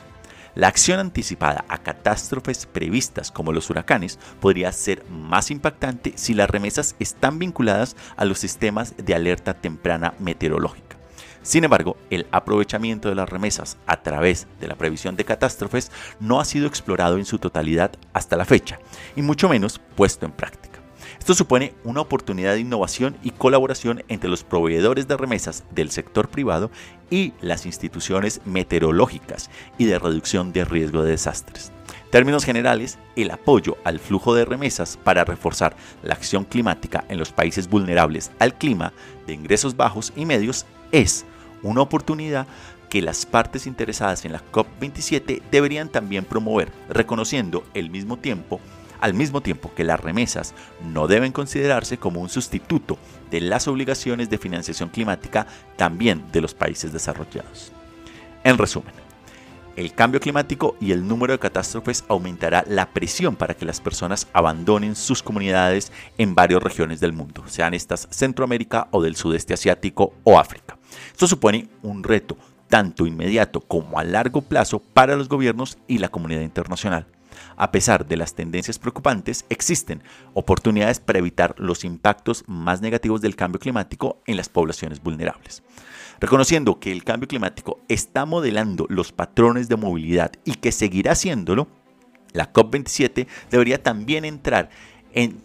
La 0.55 0.69
acción 0.69 1.01
anticipada 1.01 1.65
a 1.67 1.79
catástrofes 1.79 2.65
previstas 2.65 3.31
como 3.31 3.51
los 3.51 3.69
huracanes 3.69 4.17
podría 4.39 4.71
ser 4.71 5.03
más 5.09 5.51
impactante 5.51 6.13
si 6.15 6.33
las 6.33 6.49
remesas 6.49 6.95
están 6.99 7.37
vinculadas 7.37 7.97
a 8.15 8.23
los 8.23 8.39
sistemas 8.39 8.93
de 8.95 9.13
alerta 9.13 9.55
temprana 9.55 10.13
meteorológica. 10.19 11.02
Sin 11.43 11.65
embargo, 11.65 11.97
el 12.09 12.25
aprovechamiento 12.31 13.09
de 13.09 13.15
las 13.15 13.29
remesas 13.29 13.77
a 13.85 14.01
través 14.01 14.47
de 14.61 14.67
la 14.69 14.75
previsión 14.75 15.17
de 15.17 15.25
catástrofes 15.25 15.91
no 16.21 16.39
ha 16.39 16.45
sido 16.45 16.67
explorado 16.67 17.17
en 17.17 17.25
su 17.25 17.37
totalidad 17.37 17.91
hasta 18.13 18.37
la 18.37 18.45
fecha, 18.45 18.79
y 19.15 19.21
mucho 19.21 19.49
menos 19.49 19.81
puesto 19.95 20.25
en 20.25 20.31
práctica. 20.31 20.79
Esto 21.19 21.35
supone 21.35 21.73
una 21.83 22.01
oportunidad 22.01 22.53
de 22.53 22.61
innovación 22.61 23.17
y 23.23 23.31
colaboración 23.31 24.03
entre 24.07 24.29
los 24.29 24.43
proveedores 24.43 25.07
de 25.07 25.17
remesas 25.17 25.63
del 25.71 25.91
sector 25.91 26.29
privado 26.29 26.71
y 27.09 27.33
las 27.41 27.65
instituciones 27.65 28.41
meteorológicas 28.45 29.49
y 29.77 29.85
de 29.85 29.99
reducción 29.99 30.53
de 30.53 30.65
riesgo 30.65 31.03
de 31.03 31.11
desastres. 31.11 31.71
En 32.05 32.11
términos 32.11 32.45
generales, 32.45 32.99
el 33.15 33.31
apoyo 33.31 33.77
al 33.83 33.99
flujo 33.99 34.33
de 34.33 34.45
remesas 34.45 34.97
para 35.01 35.25
reforzar 35.25 35.75
la 36.03 36.13
acción 36.13 36.45
climática 36.45 37.03
en 37.09 37.19
los 37.19 37.31
países 37.31 37.69
vulnerables 37.69 38.31
al 38.39 38.57
clima 38.57 38.93
de 39.25 39.33
ingresos 39.33 39.75
bajos 39.75 40.13
y 40.15 40.25
medios 40.25 40.65
es 40.91 41.25
una 41.63 41.81
oportunidad 41.81 42.47
que 42.89 43.01
las 43.01 43.25
partes 43.25 43.65
interesadas 43.65 44.23
en 44.25 44.33
la 44.33 44.43
COP27 44.51 45.41
deberían 45.49 45.89
también 45.89 46.25
promover, 46.25 46.71
reconociendo 46.89 47.63
al 47.73 47.89
mismo 47.89 48.17
tiempo 48.17 48.61
que 49.75 49.83
las 49.83 49.99
remesas 49.99 50.53
no 50.83 51.07
deben 51.07 51.31
considerarse 51.31 51.97
como 51.97 52.21
un 52.21 52.29
sustituto 52.29 52.99
de 53.31 53.41
las 53.41 53.67
obligaciones 53.67 54.29
de 54.29 54.37
financiación 54.37 54.89
climática 54.89 55.47
también 55.75 56.23
de 56.31 56.41
los 56.41 56.53
países 56.53 56.93
desarrollados. 56.93 57.71
En 58.43 58.57
resumen, 58.57 58.93
el 59.75 59.93
cambio 59.93 60.19
climático 60.19 60.75
y 60.79 60.91
el 60.91 61.07
número 61.07 61.33
de 61.33 61.39
catástrofes 61.39 62.03
aumentará 62.07 62.63
la 62.67 62.89
presión 62.93 63.35
para 63.35 63.55
que 63.55 63.65
las 63.65 63.81
personas 63.81 64.27
abandonen 64.33 64.95
sus 64.95 65.23
comunidades 65.23 65.91
en 66.17 66.35
varias 66.35 66.61
regiones 66.61 66.99
del 66.99 67.13
mundo, 67.13 67.43
sean 67.47 67.73
estas 67.73 68.07
Centroamérica 68.11 68.87
o 68.91 69.01
del 69.01 69.15
sudeste 69.15 69.53
asiático 69.53 70.13
o 70.23 70.39
África. 70.39 70.77
Esto 71.11 71.27
supone 71.27 71.69
un 71.81 72.03
reto 72.03 72.37
tanto 72.67 73.05
inmediato 73.05 73.61
como 73.61 73.99
a 73.99 74.03
largo 74.03 74.41
plazo 74.41 74.79
para 74.79 75.15
los 75.15 75.29
gobiernos 75.29 75.77
y 75.87 75.99
la 75.99 76.09
comunidad 76.09 76.41
internacional. 76.41 77.05
A 77.63 77.71
pesar 77.71 78.05
de 78.05 78.17
las 78.17 78.35
tendencias 78.35 78.77
preocupantes, 78.77 79.45
existen 79.47 80.03
oportunidades 80.33 80.99
para 80.99 81.19
evitar 81.19 81.55
los 81.57 81.85
impactos 81.85 82.43
más 82.45 82.81
negativos 82.81 83.21
del 83.21 83.37
cambio 83.37 83.61
climático 83.61 84.21
en 84.27 84.35
las 84.35 84.49
poblaciones 84.49 85.01
vulnerables. 85.01 85.63
Reconociendo 86.19 86.81
que 86.81 86.91
el 86.91 87.05
cambio 87.05 87.29
climático 87.29 87.79
está 87.87 88.25
modelando 88.25 88.85
los 88.89 89.13
patrones 89.13 89.69
de 89.69 89.77
movilidad 89.77 90.33
y 90.43 90.55
que 90.55 90.73
seguirá 90.73 91.13
haciéndolo, 91.13 91.69
la 92.33 92.51
COP27 92.51 93.27
debería 93.49 93.81
también 93.81 94.25
entrar 94.25 94.69
en 95.13 95.39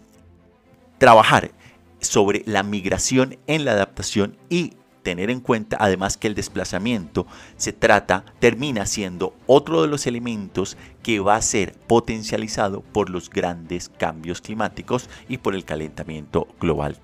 trabajar 0.98 1.52
sobre 2.00 2.42
la 2.46 2.64
migración 2.64 3.38
en 3.46 3.64
la 3.64 3.70
adaptación 3.74 4.36
y 4.50 4.72
tener 5.08 5.30
en 5.30 5.40
cuenta 5.40 5.78
además 5.80 6.18
que 6.18 6.26
el 6.26 6.34
desplazamiento 6.34 7.26
se 7.56 7.72
trata, 7.72 8.26
termina 8.40 8.84
siendo 8.84 9.32
otro 9.46 9.80
de 9.80 9.88
los 9.88 10.06
elementos 10.06 10.76
que 11.02 11.18
va 11.18 11.36
a 11.36 11.40
ser 11.40 11.72
potencializado 11.86 12.82
por 12.82 13.08
los 13.08 13.30
grandes 13.30 13.88
cambios 13.88 14.42
climáticos 14.42 15.08
y 15.26 15.38
por 15.38 15.54
el 15.54 15.64
calentamiento 15.64 16.46
global 16.60 16.98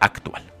actual. 0.00 0.55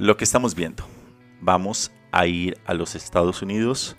Lo 0.00 0.16
que 0.16 0.24
estamos 0.24 0.54
viendo, 0.54 0.82
vamos 1.42 1.92
a 2.10 2.26
ir 2.26 2.56
a 2.64 2.72
los 2.72 2.94
Estados 2.94 3.42
Unidos, 3.42 3.98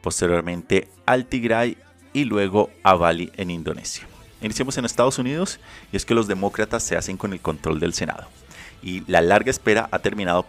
posteriormente 0.00 0.88
al 1.04 1.26
Tigray 1.26 1.76
y 2.12 2.22
luego 2.22 2.70
a 2.84 2.94
Bali 2.94 3.32
en 3.36 3.50
Indonesia. 3.50 4.06
Iniciamos 4.40 4.78
en 4.78 4.84
Estados 4.84 5.18
Unidos 5.18 5.58
y 5.90 5.96
es 5.96 6.04
que 6.04 6.14
los 6.14 6.28
demócratas 6.28 6.84
se 6.84 6.96
hacen 6.96 7.16
con 7.16 7.32
el 7.32 7.40
control 7.40 7.80
del 7.80 7.92
Senado. 7.92 8.28
Y 8.84 9.02
la 9.10 9.20
larga 9.20 9.50
espera 9.50 9.88
ha 9.90 9.98
terminado 9.98 10.46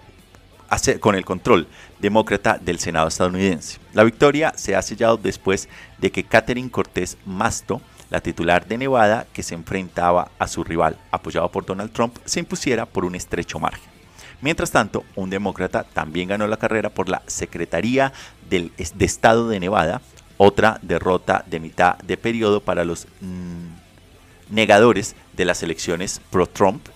con 0.99 1.15
el 1.15 1.25
control 1.25 1.67
demócrata 1.99 2.59
del 2.59 2.77
Senado 2.77 3.07
estadounidense. 3.07 3.79
La 3.93 4.03
victoria 4.03 4.53
se 4.55 4.75
ha 4.75 4.83
sellado 4.83 5.17
después 5.17 5.69
de 5.97 6.11
que 6.11 6.23
Catherine 6.23 6.69
Cortés 6.69 7.17
Masto, 7.25 7.81
la 8.11 8.21
titular 8.21 8.67
de 8.67 8.77
Nevada, 8.77 9.25
que 9.33 9.41
se 9.41 9.55
enfrentaba 9.55 10.29
a 10.37 10.47
su 10.47 10.63
rival 10.63 10.99
apoyado 11.09 11.49
por 11.49 11.65
Donald 11.65 11.91
Trump, 11.93 12.15
se 12.25 12.41
impusiera 12.41 12.85
por 12.85 13.05
un 13.05 13.15
estrecho 13.15 13.57
margen. 13.57 13.96
Mientras 14.41 14.71
tanto, 14.71 15.03
un 15.15 15.29
demócrata 15.29 15.83
también 15.83 16.29
ganó 16.29 16.47
la 16.47 16.57
carrera 16.57 16.89
por 16.89 17.09
la 17.09 17.23
Secretaría 17.27 18.13
del, 18.49 18.71
de 18.77 19.05
Estado 19.05 19.49
de 19.49 19.59
Nevada, 19.59 20.01
otra 20.37 20.79
derrota 20.83 21.43
de 21.47 21.59
mitad 21.59 21.97
de 21.99 22.17
periodo 22.17 22.61
para 22.61 22.85
los 22.85 23.07
mm, 23.21 24.53
negadores 24.53 25.15
de 25.35 25.45
las 25.45 25.63
elecciones 25.63 26.21
pro-Trump 26.29 26.87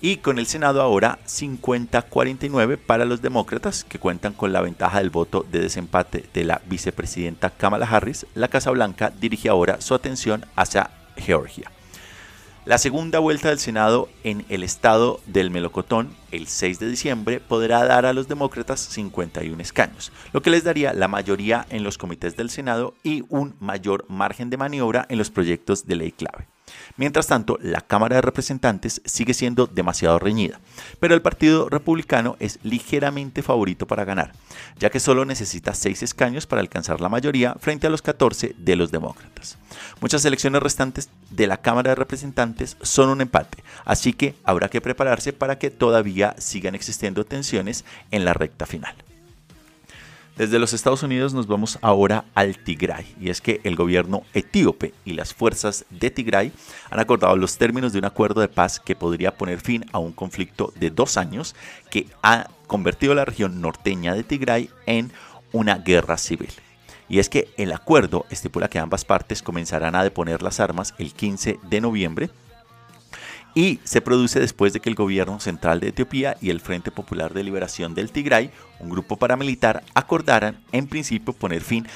y 0.00 0.16
con 0.16 0.40
el 0.40 0.46
Senado 0.46 0.82
ahora 0.82 1.20
50-49 1.26 2.76
para 2.76 3.04
los 3.04 3.22
demócratas 3.22 3.84
que 3.84 4.00
cuentan 4.00 4.32
con 4.32 4.52
la 4.52 4.60
ventaja 4.60 4.98
del 4.98 5.10
voto 5.10 5.46
de 5.50 5.60
desempate 5.60 6.24
de 6.34 6.44
la 6.44 6.60
vicepresidenta 6.66 7.50
Kamala 7.50 7.86
Harris, 7.86 8.26
la 8.34 8.48
Casa 8.48 8.72
Blanca 8.72 9.12
dirige 9.20 9.48
ahora 9.48 9.80
su 9.80 9.94
atención 9.94 10.44
hacia 10.56 10.90
Georgia. 11.16 11.70
La 12.64 12.78
segunda 12.78 13.18
vuelta 13.18 13.48
del 13.48 13.58
Senado 13.58 14.08
en 14.22 14.44
el 14.48 14.62
estado 14.62 15.18
del 15.26 15.50
Melocotón, 15.50 16.14
el 16.30 16.46
6 16.46 16.78
de 16.78 16.88
diciembre, 16.88 17.40
podrá 17.40 17.84
dar 17.84 18.06
a 18.06 18.12
los 18.12 18.28
demócratas 18.28 18.78
51 18.78 19.60
escaños, 19.60 20.12
lo 20.32 20.42
que 20.42 20.50
les 20.50 20.62
daría 20.62 20.92
la 20.92 21.08
mayoría 21.08 21.66
en 21.70 21.82
los 21.82 21.98
comités 21.98 22.36
del 22.36 22.50
Senado 22.50 22.94
y 23.02 23.24
un 23.30 23.56
mayor 23.58 24.04
margen 24.08 24.48
de 24.48 24.58
maniobra 24.58 25.06
en 25.08 25.18
los 25.18 25.28
proyectos 25.28 25.88
de 25.88 25.96
ley 25.96 26.12
clave. 26.12 26.46
Mientras 26.96 27.26
tanto, 27.26 27.58
la 27.62 27.80
Cámara 27.80 28.16
de 28.16 28.22
Representantes 28.22 29.00
sigue 29.04 29.34
siendo 29.34 29.66
demasiado 29.66 30.18
reñida, 30.18 30.60
pero 31.00 31.14
el 31.14 31.22
Partido 31.22 31.68
Republicano 31.68 32.36
es 32.38 32.58
ligeramente 32.62 33.42
favorito 33.42 33.86
para 33.86 34.04
ganar, 34.04 34.32
ya 34.78 34.90
que 34.90 35.00
solo 35.00 35.24
necesita 35.24 35.74
6 35.74 36.02
escaños 36.02 36.46
para 36.46 36.60
alcanzar 36.60 37.00
la 37.00 37.08
mayoría 37.08 37.54
frente 37.60 37.86
a 37.86 37.90
los 37.90 38.02
14 38.02 38.54
de 38.58 38.76
los 38.76 38.90
demócratas. 38.90 39.58
Muchas 40.00 40.24
elecciones 40.24 40.62
restantes 40.62 41.08
de 41.30 41.46
la 41.46 41.56
Cámara 41.56 41.90
de 41.90 41.96
Representantes 41.96 42.76
son 42.82 43.08
un 43.08 43.20
empate, 43.20 43.62
así 43.84 44.12
que 44.12 44.34
habrá 44.44 44.68
que 44.68 44.80
prepararse 44.80 45.32
para 45.32 45.58
que 45.58 45.70
todavía 45.70 46.34
sigan 46.38 46.74
existiendo 46.74 47.24
tensiones 47.24 47.84
en 48.10 48.24
la 48.24 48.34
recta 48.34 48.66
final. 48.66 48.94
Desde 50.36 50.58
los 50.58 50.72
Estados 50.72 51.02
Unidos 51.02 51.34
nos 51.34 51.46
vamos 51.46 51.78
ahora 51.82 52.24
al 52.34 52.56
Tigray, 52.56 53.04
y 53.20 53.28
es 53.28 53.42
que 53.42 53.60
el 53.64 53.76
gobierno 53.76 54.22
etíope 54.32 54.94
y 55.04 55.12
las 55.12 55.34
fuerzas 55.34 55.84
de 55.90 56.10
Tigray 56.10 56.52
han 56.90 57.00
acordado 57.00 57.36
los 57.36 57.58
términos 57.58 57.92
de 57.92 57.98
un 57.98 58.06
acuerdo 58.06 58.40
de 58.40 58.48
paz 58.48 58.80
que 58.80 58.96
podría 58.96 59.36
poner 59.36 59.60
fin 59.60 59.84
a 59.92 59.98
un 59.98 60.12
conflicto 60.12 60.72
de 60.76 60.88
dos 60.88 61.18
años 61.18 61.54
que 61.90 62.06
ha 62.22 62.48
convertido 62.66 63.14
la 63.14 63.26
región 63.26 63.60
norteña 63.60 64.14
de 64.14 64.22
Tigray 64.22 64.70
en 64.86 65.12
una 65.52 65.76
guerra 65.76 66.16
civil. 66.16 66.50
Y 67.10 67.18
es 67.18 67.28
que 67.28 67.48
el 67.58 67.70
acuerdo 67.70 68.24
estipula 68.30 68.70
que 68.70 68.78
ambas 68.78 69.04
partes 69.04 69.42
comenzarán 69.42 69.94
a 69.94 70.02
deponer 70.02 70.40
las 70.40 70.60
armas 70.60 70.94
el 70.96 71.12
15 71.12 71.58
de 71.62 71.80
noviembre 71.82 72.30
y 73.54 73.80
se 73.84 74.00
produce 74.00 74.40
después 74.40 74.72
de 74.72 74.80
que 74.80 74.88
el 74.88 74.94
gobierno 74.94 75.40
central 75.40 75.80
de 75.80 75.88
Etiopía 75.88 76.36
y 76.40 76.50
el 76.50 76.60
Frente 76.60 76.90
Popular 76.90 77.34
de 77.34 77.44
Liberación 77.44 77.94
del 77.94 78.10
Tigray, 78.10 78.50
un 78.80 78.88
grupo 78.88 79.16
paramilitar, 79.16 79.82
acordaran 79.94 80.62
en 80.72 80.86
principio 80.86 81.32
poner 81.32 81.62
fin 81.62 81.86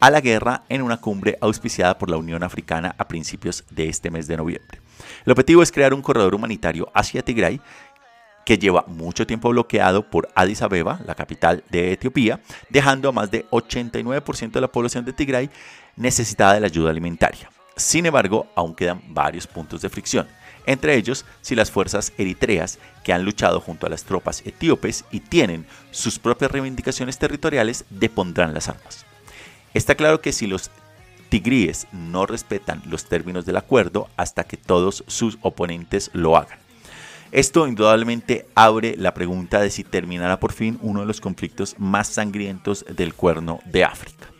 a 0.00 0.10
la 0.10 0.20
guerra 0.20 0.64
en 0.68 0.82
una 0.82 0.98
cumbre 0.98 1.38
auspiciada 1.40 1.98
por 1.98 2.10
la 2.10 2.16
Unión 2.16 2.42
Africana 2.42 2.94
a 2.98 3.08
principios 3.08 3.64
de 3.70 3.88
este 3.88 4.10
mes 4.10 4.26
de 4.26 4.36
noviembre. 4.36 4.80
El 5.24 5.32
objetivo 5.32 5.62
es 5.62 5.72
crear 5.72 5.94
un 5.94 6.02
corredor 6.02 6.34
humanitario 6.34 6.90
hacia 6.94 7.22
Tigray 7.22 7.60
que 8.44 8.58
lleva 8.58 8.84
mucho 8.86 9.26
tiempo 9.26 9.48
bloqueado 9.48 10.08
por 10.08 10.28
Addis 10.34 10.62
Abeba, 10.62 11.00
la 11.04 11.16
capital 11.16 11.64
de 11.68 11.92
Etiopía, 11.92 12.40
dejando 12.70 13.08
a 13.08 13.12
más 13.12 13.30
de 13.30 13.44
89% 13.50 14.52
de 14.52 14.60
la 14.60 14.70
población 14.70 15.04
de 15.04 15.12
Tigray 15.12 15.50
necesitada 15.96 16.54
de 16.54 16.60
la 16.60 16.66
ayuda 16.66 16.90
alimentaria. 16.90 17.50
Sin 17.74 18.06
embargo, 18.06 18.46
aún 18.54 18.74
quedan 18.74 19.02
varios 19.08 19.46
puntos 19.46 19.82
de 19.82 19.88
fricción 19.88 20.28
entre 20.66 20.96
ellos 20.96 21.24
si 21.40 21.54
las 21.54 21.70
fuerzas 21.70 22.12
eritreas 22.18 22.78
que 23.04 23.12
han 23.12 23.24
luchado 23.24 23.60
junto 23.60 23.86
a 23.86 23.90
las 23.90 24.04
tropas 24.04 24.42
etíopes 24.44 25.04
y 25.10 25.20
tienen 25.20 25.66
sus 25.90 26.18
propias 26.18 26.50
reivindicaciones 26.50 27.18
territoriales 27.18 27.84
depondrán 27.90 28.52
las 28.52 28.68
armas. 28.68 29.06
Está 29.74 29.94
claro 29.94 30.20
que 30.20 30.32
si 30.32 30.46
los 30.46 30.70
tigríes 31.28 31.86
no 31.92 32.26
respetan 32.26 32.82
los 32.86 33.06
términos 33.06 33.46
del 33.46 33.56
acuerdo 33.56 34.08
hasta 34.16 34.44
que 34.44 34.56
todos 34.56 35.04
sus 35.06 35.38
oponentes 35.42 36.10
lo 36.12 36.36
hagan. 36.36 36.58
Esto 37.32 37.66
indudablemente 37.66 38.46
abre 38.54 38.96
la 38.96 39.12
pregunta 39.12 39.60
de 39.60 39.70
si 39.70 39.84
terminará 39.84 40.38
por 40.38 40.52
fin 40.52 40.78
uno 40.80 41.00
de 41.00 41.06
los 41.06 41.20
conflictos 41.20 41.74
más 41.78 42.08
sangrientos 42.08 42.84
del 42.88 43.14
cuerno 43.14 43.60
de 43.64 43.84
África. 43.84 44.35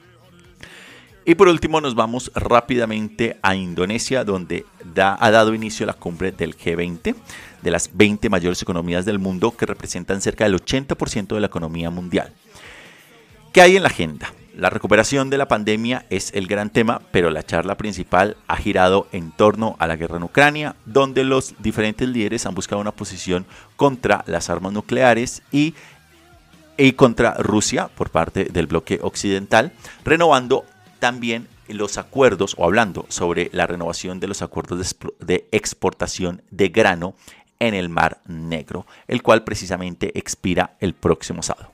Y 1.29 1.35
por 1.35 1.49
último 1.49 1.81
nos 1.81 1.97
vamos 1.97 2.31
rápidamente 2.37 3.37
a 3.43 3.57
Indonesia, 3.57 4.23
donde 4.23 4.65
ha 4.97 5.31
dado 5.33 5.55
inicio 5.55 5.85
la 5.85 5.93
cumbre 5.93 6.31
del 6.31 6.57
G20, 6.57 7.17
de 7.63 7.71
las 7.73 7.91
20 7.97 8.31
mayores 8.31 8.63
economías 8.63 9.05
del 9.05 9.19
mundo 9.19 9.57
que 9.57 9.67
representan 9.67 10.23
cerca 10.23 10.45
del 10.45 10.55
80% 10.55 11.35
de 11.35 11.41
la 11.41 11.49
economía 11.49 11.91
mundial. 11.91 12.33
¿Qué 13.53 13.61
hay 13.61 13.75
en 13.75 13.83
la 13.83 13.89
agenda? 13.89 14.33
La 14.55 14.71
recuperación 14.71 15.29
de 15.29 15.39
la 15.39 15.49
pandemia 15.49 16.07
es 16.11 16.33
el 16.33 16.47
gran 16.47 16.71
tema, 16.71 17.03
pero 17.11 17.29
la 17.31 17.43
charla 17.43 17.77
principal 17.77 18.37
ha 18.47 18.57
girado 18.57 19.09
en 19.11 19.33
torno 19.33 19.75
a 19.81 19.89
la 19.89 19.97
guerra 19.97 20.19
en 20.19 20.23
Ucrania, 20.23 20.77
donde 20.85 21.25
los 21.25 21.57
diferentes 21.59 22.09
líderes 22.09 22.47
han 22.47 22.55
buscado 22.55 22.81
una 22.81 22.93
posición 22.93 23.47
contra 23.75 24.23
las 24.29 24.49
armas 24.49 24.73
nucleares 24.73 25.43
y, 25.51 25.75
y 26.77 26.93
contra 26.93 27.35
Rusia 27.35 27.89
por 27.89 28.11
parte 28.11 28.45
del 28.45 28.69
bloque 28.69 29.01
occidental, 29.03 29.73
renovando 30.05 30.65
también 30.99 31.49
los 31.69 31.99
acuerdos, 31.99 32.55
o 32.59 32.65
hablando 32.65 33.07
sobre 33.09 33.51
la 33.53 33.67
renovación 33.67 34.21
de 34.21 34.29
los 34.29 34.43
acuerdos 34.43 34.97
de 35.21 35.49
exportación 35.51 36.43
de 36.51 36.69
grano 36.69 37.15
en 37.59 37.75
el 37.75 37.89
Mar 37.89 38.21
Negro, 38.27 38.87
el 39.09 39.23
cual 39.23 39.45
precisamente 39.45 40.17
expira 40.19 40.77
el 40.81 40.95
próximo 40.95 41.43
sábado. 41.43 41.73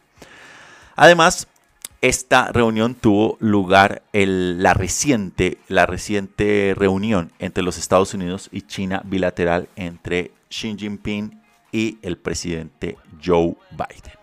Además, 0.96 1.48
esta 2.00 2.50
reunión 2.50 2.94
tuvo 2.94 3.36
lugar 3.40 4.02
la, 4.12 4.74
reciente, 4.74 5.58
la 5.68 5.86
reciente 5.86 6.74
reunión 6.76 7.32
entre 7.38 7.62
los 7.62 7.78
Estados 7.78 8.12
Unidos 8.12 8.48
y 8.52 8.62
China 8.62 9.02
bilateral 9.04 9.68
entre 9.76 10.32
Xi 10.48 10.76
Jinping 10.76 11.40
y 11.70 11.98
el 12.02 12.18
presidente 12.18 12.98
Joe 13.24 13.54
Biden. 13.70 14.21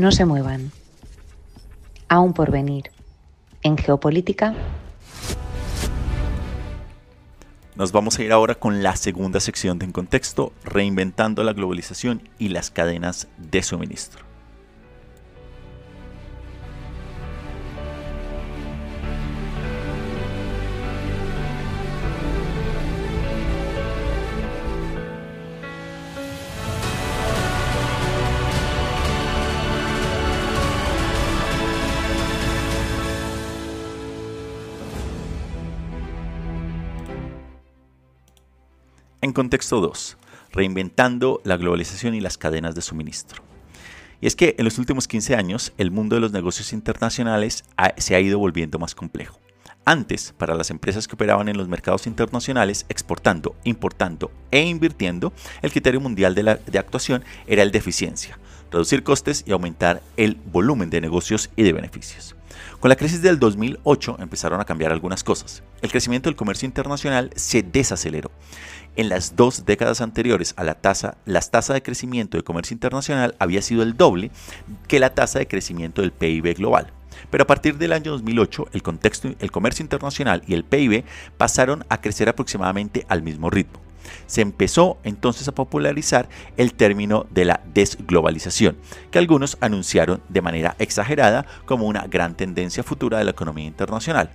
No 0.00 0.10
se 0.12 0.24
muevan. 0.24 0.72
Aún 2.08 2.32
por 2.32 2.50
venir. 2.50 2.90
En 3.62 3.76
geopolítica. 3.76 4.54
Nos 7.74 7.92
vamos 7.92 8.18
a 8.18 8.22
ir 8.22 8.32
ahora 8.32 8.54
con 8.54 8.82
la 8.82 8.96
segunda 8.96 9.40
sección 9.40 9.78
de 9.78 9.84
En 9.84 9.92
Contexto, 9.92 10.54
reinventando 10.64 11.44
la 11.44 11.52
globalización 11.52 12.26
y 12.38 12.48
las 12.48 12.70
cadenas 12.70 13.28
de 13.36 13.62
suministro. 13.62 14.29
En 39.30 39.34
contexto 39.34 39.80
2, 39.80 40.16
reinventando 40.50 41.40
la 41.44 41.56
globalización 41.56 42.16
y 42.16 42.20
las 42.20 42.36
cadenas 42.36 42.74
de 42.74 42.82
suministro. 42.82 43.44
Y 44.20 44.26
es 44.26 44.34
que 44.34 44.56
en 44.58 44.64
los 44.64 44.76
últimos 44.78 45.06
15 45.06 45.36
años 45.36 45.72
el 45.78 45.92
mundo 45.92 46.16
de 46.16 46.20
los 46.20 46.32
negocios 46.32 46.72
internacionales 46.72 47.62
se 47.96 48.16
ha 48.16 48.20
ido 48.20 48.40
volviendo 48.40 48.80
más 48.80 48.96
complejo. 48.96 49.38
Antes, 49.84 50.34
para 50.36 50.56
las 50.56 50.72
empresas 50.72 51.06
que 51.06 51.14
operaban 51.14 51.48
en 51.48 51.56
los 51.56 51.68
mercados 51.68 52.08
internacionales, 52.08 52.86
exportando, 52.88 53.54
importando 53.62 54.32
e 54.50 54.62
invirtiendo, 54.62 55.32
el 55.62 55.70
criterio 55.70 56.00
mundial 56.00 56.34
de, 56.34 56.58
de, 56.66 56.78
actuación 56.80 57.22
era 57.46 57.62
el 57.62 57.70
de 57.70 57.78
eficiencia, 57.78 58.36
reducir 58.72 59.04
costes 59.04 59.44
y 59.46 59.52
aumentar 59.52 60.02
el 60.16 60.38
volumen 60.46 60.90
de 60.90 61.00
negocios 61.00 61.50
y 61.54 61.62
de 61.62 61.72
beneficios. 61.72 62.34
Con 62.80 62.88
la 62.88 62.96
crisis 62.96 63.22
del 63.22 63.38
2008 63.38 64.16
empezaron 64.20 64.60
a 64.60 64.64
cambiar 64.64 64.90
algunas 64.90 65.22
cosas. 65.22 65.62
El 65.82 65.90
crecimiento 65.90 66.28
del 66.28 66.36
comercio 66.36 66.66
internacional 66.66 67.30
se 67.36 67.62
desaceleró 67.62 68.30
en 68.96 69.08
las 69.08 69.36
dos 69.36 69.64
décadas 69.64 70.00
anteriores 70.00 70.54
a 70.56 70.64
la 70.64 70.74
tasa, 70.74 71.16
la 71.24 71.40
tasa 71.40 71.74
de 71.74 71.82
crecimiento 71.82 72.36
de 72.36 72.44
comercio 72.44 72.74
internacional 72.74 73.34
había 73.38 73.62
sido 73.62 73.82
el 73.82 73.96
doble 73.96 74.30
que 74.88 75.00
la 75.00 75.14
tasa 75.14 75.38
de 75.38 75.48
crecimiento 75.48 76.02
del 76.02 76.12
PIB 76.12 76.56
global. 76.56 76.92
Pero 77.30 77.42
a 77.42 77.46
partir 77.46 77.76
del 77.76 77.92
año 77.92 78.12
2008, 78.12 78.68
el, 78.72 78.82
contexto, 78.82 79.28
el 79.38 79.50
comercio 79.50 79.82
internacional 79.82 80.42
y 80.46 80.54
el 80.54 80.64
PIB 80.64 81.04
pasaron 81.36 81.84
a 81.88 82.00
crecer 82.00 82.28
aproximadamente 82.28 83.04
al 83.08 83.22
mismo 83.22 83.50
ritmo. 83.50 83.80
Se 84.26 84.40
empezó 84.40 84.98
entonces 85.04 85.46
a 85.48 85.54
popularizar 85.54 86.28
el 86.56 86.74
término 86.74 87.26
de 87.30 87.44
la 87.44 87.60
desglobalización, 87.72 88.76
que 89.10 89.18
algunos 89.18 89.56
anunciaron 89.60 90.22
de 90.28 90.42
manera 90.42 90.74
exagerada 90.78 91.46
como 91.64 91.86
una 91.86 92.06
gran 92.06 92.36
tendencia 92.36 92.82
futura 92.82 93.18
de 93.18 93.24
la 93.24 93.32
economía 93.32 93.66
internacional. 93.66 94.30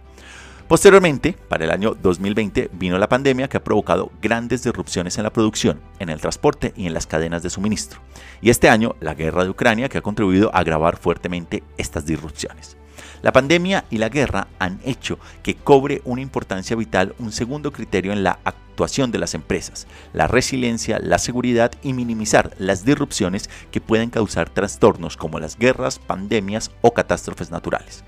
Posteriormente, 0.67 1.33
para 1.47 1.65
el 1.65 1.69
año 1.69 1.93
2020, 1.93 2.71
vino 2.73 2.97
la 2.97 3.07
pandemia 3.07 3.47
que 3.47 3.57
ha 3.57 3.63
provocado 3.63 4.11
grandes 4.19 4.63
disrupciones 4.63 5.15
en 5.17 5.23
la 5.23 5.31
producción, 5.31 5.79
en 5.99 6.09
el 6.09 6.19
transporte 6.19 6.73
y 6.75 6.87
en 6.87 6.95
las 6.95 7.05
cadenas 7.05 7.43
de 7.43 7.51
suministro. 7.51 7.99
Y 8.41 8.49
este 8.49 8.67
año, 8.67 8.95
la 8.99 9.13
guerra 9.13 9.43
de 9.43 9.51
Ucrania 9.51 9.89
que 9.89 9.99
ha 9.99 10.01
contribuido 10.01 10.49
a 10.55 10.59
agravar 10.59 10.97
fuertemente 10.97 11.61
estas 11.77 12.07
disrupciones. 12.07 12.77
La 13.21 13.31
pandemia 13.31 13.85
y 13.91 13.99
la 13.99 14.09
guerra 14.09 14.47
han 14.57 14.79
hecho 14.83 15.19
que 15.43 15.53
cobre 15.53 16.01
una 16.03 16.21
importancia 16.21 16.75
vital 16.75 17.13
un 17.19 17.31
segundo 17.31 17.71
criterio 17.71 18.11
en 18.11 18.23
la 18.23 18.39
actuación 18.43 19.11
de 19.11 19.19
las 19.19 19.35
empresas, 19.35 19.85
la 20.13 20.27
resiliencia, 20.27 20.97
la 20.99 21.19
seguridad 21.19 21.73
y 21.83 21.93
minimizar 21.93 22.55
las 22.57 22.85
disrupciones 22.85 23.51
que 23.69 23.81
pueden 23.81 24.09
causar 24.09 24.49
trastornos 24.49 25.15
como 25.15 25.39
las 25.39 25.59
guerras, 25.59 25.99
pandemias 25.99 26.71
o 26.81 26.95
catástrofes 26.95 27.51
naturales. 27.51 28.03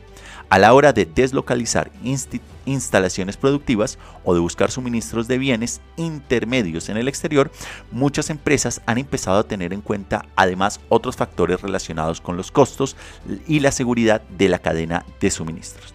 A 0.49 0.59
la 0.59 0.73
hora 0.73 0.93
de 0.93 1.05
deslocalizar 1.05 1.91
instalaciones 2.65 3.35
productivas 3.35 3.99
o 4.23 4.33
de 4.33 4.39
buscar 4.39 4.71
suministros 4.71 5.27
de 5.27 5.37
bienes 5.37 5.81
intermedios 5.97 6.87
en 6.87 6.95
el 6.95 7.09
exterior, 7.09 7.51
muchas 7.91 8.29
empresas 8.29 8.81
han 8.85 8.97
empezado 8.97 9.39
a 9.39 9.43
tener 9.43 9.73
en 9.73 9.81
cuenta 9.81 10.25
además 10.37 10.79
otros 10.87 11.17
factores 11.17 11.61
relacionados 11.61 12.21
con 12.21 12.37
los 12.37 12.51
costos 12.51 12.95
y 13.45 13.59
la 13.59 13.73
seguridad 13.73 14.21
de 14.37 14.47
la 14.47 14.59
cadena 14.59 15.05
de 15.19 15.31
suministros. 15.31 15.93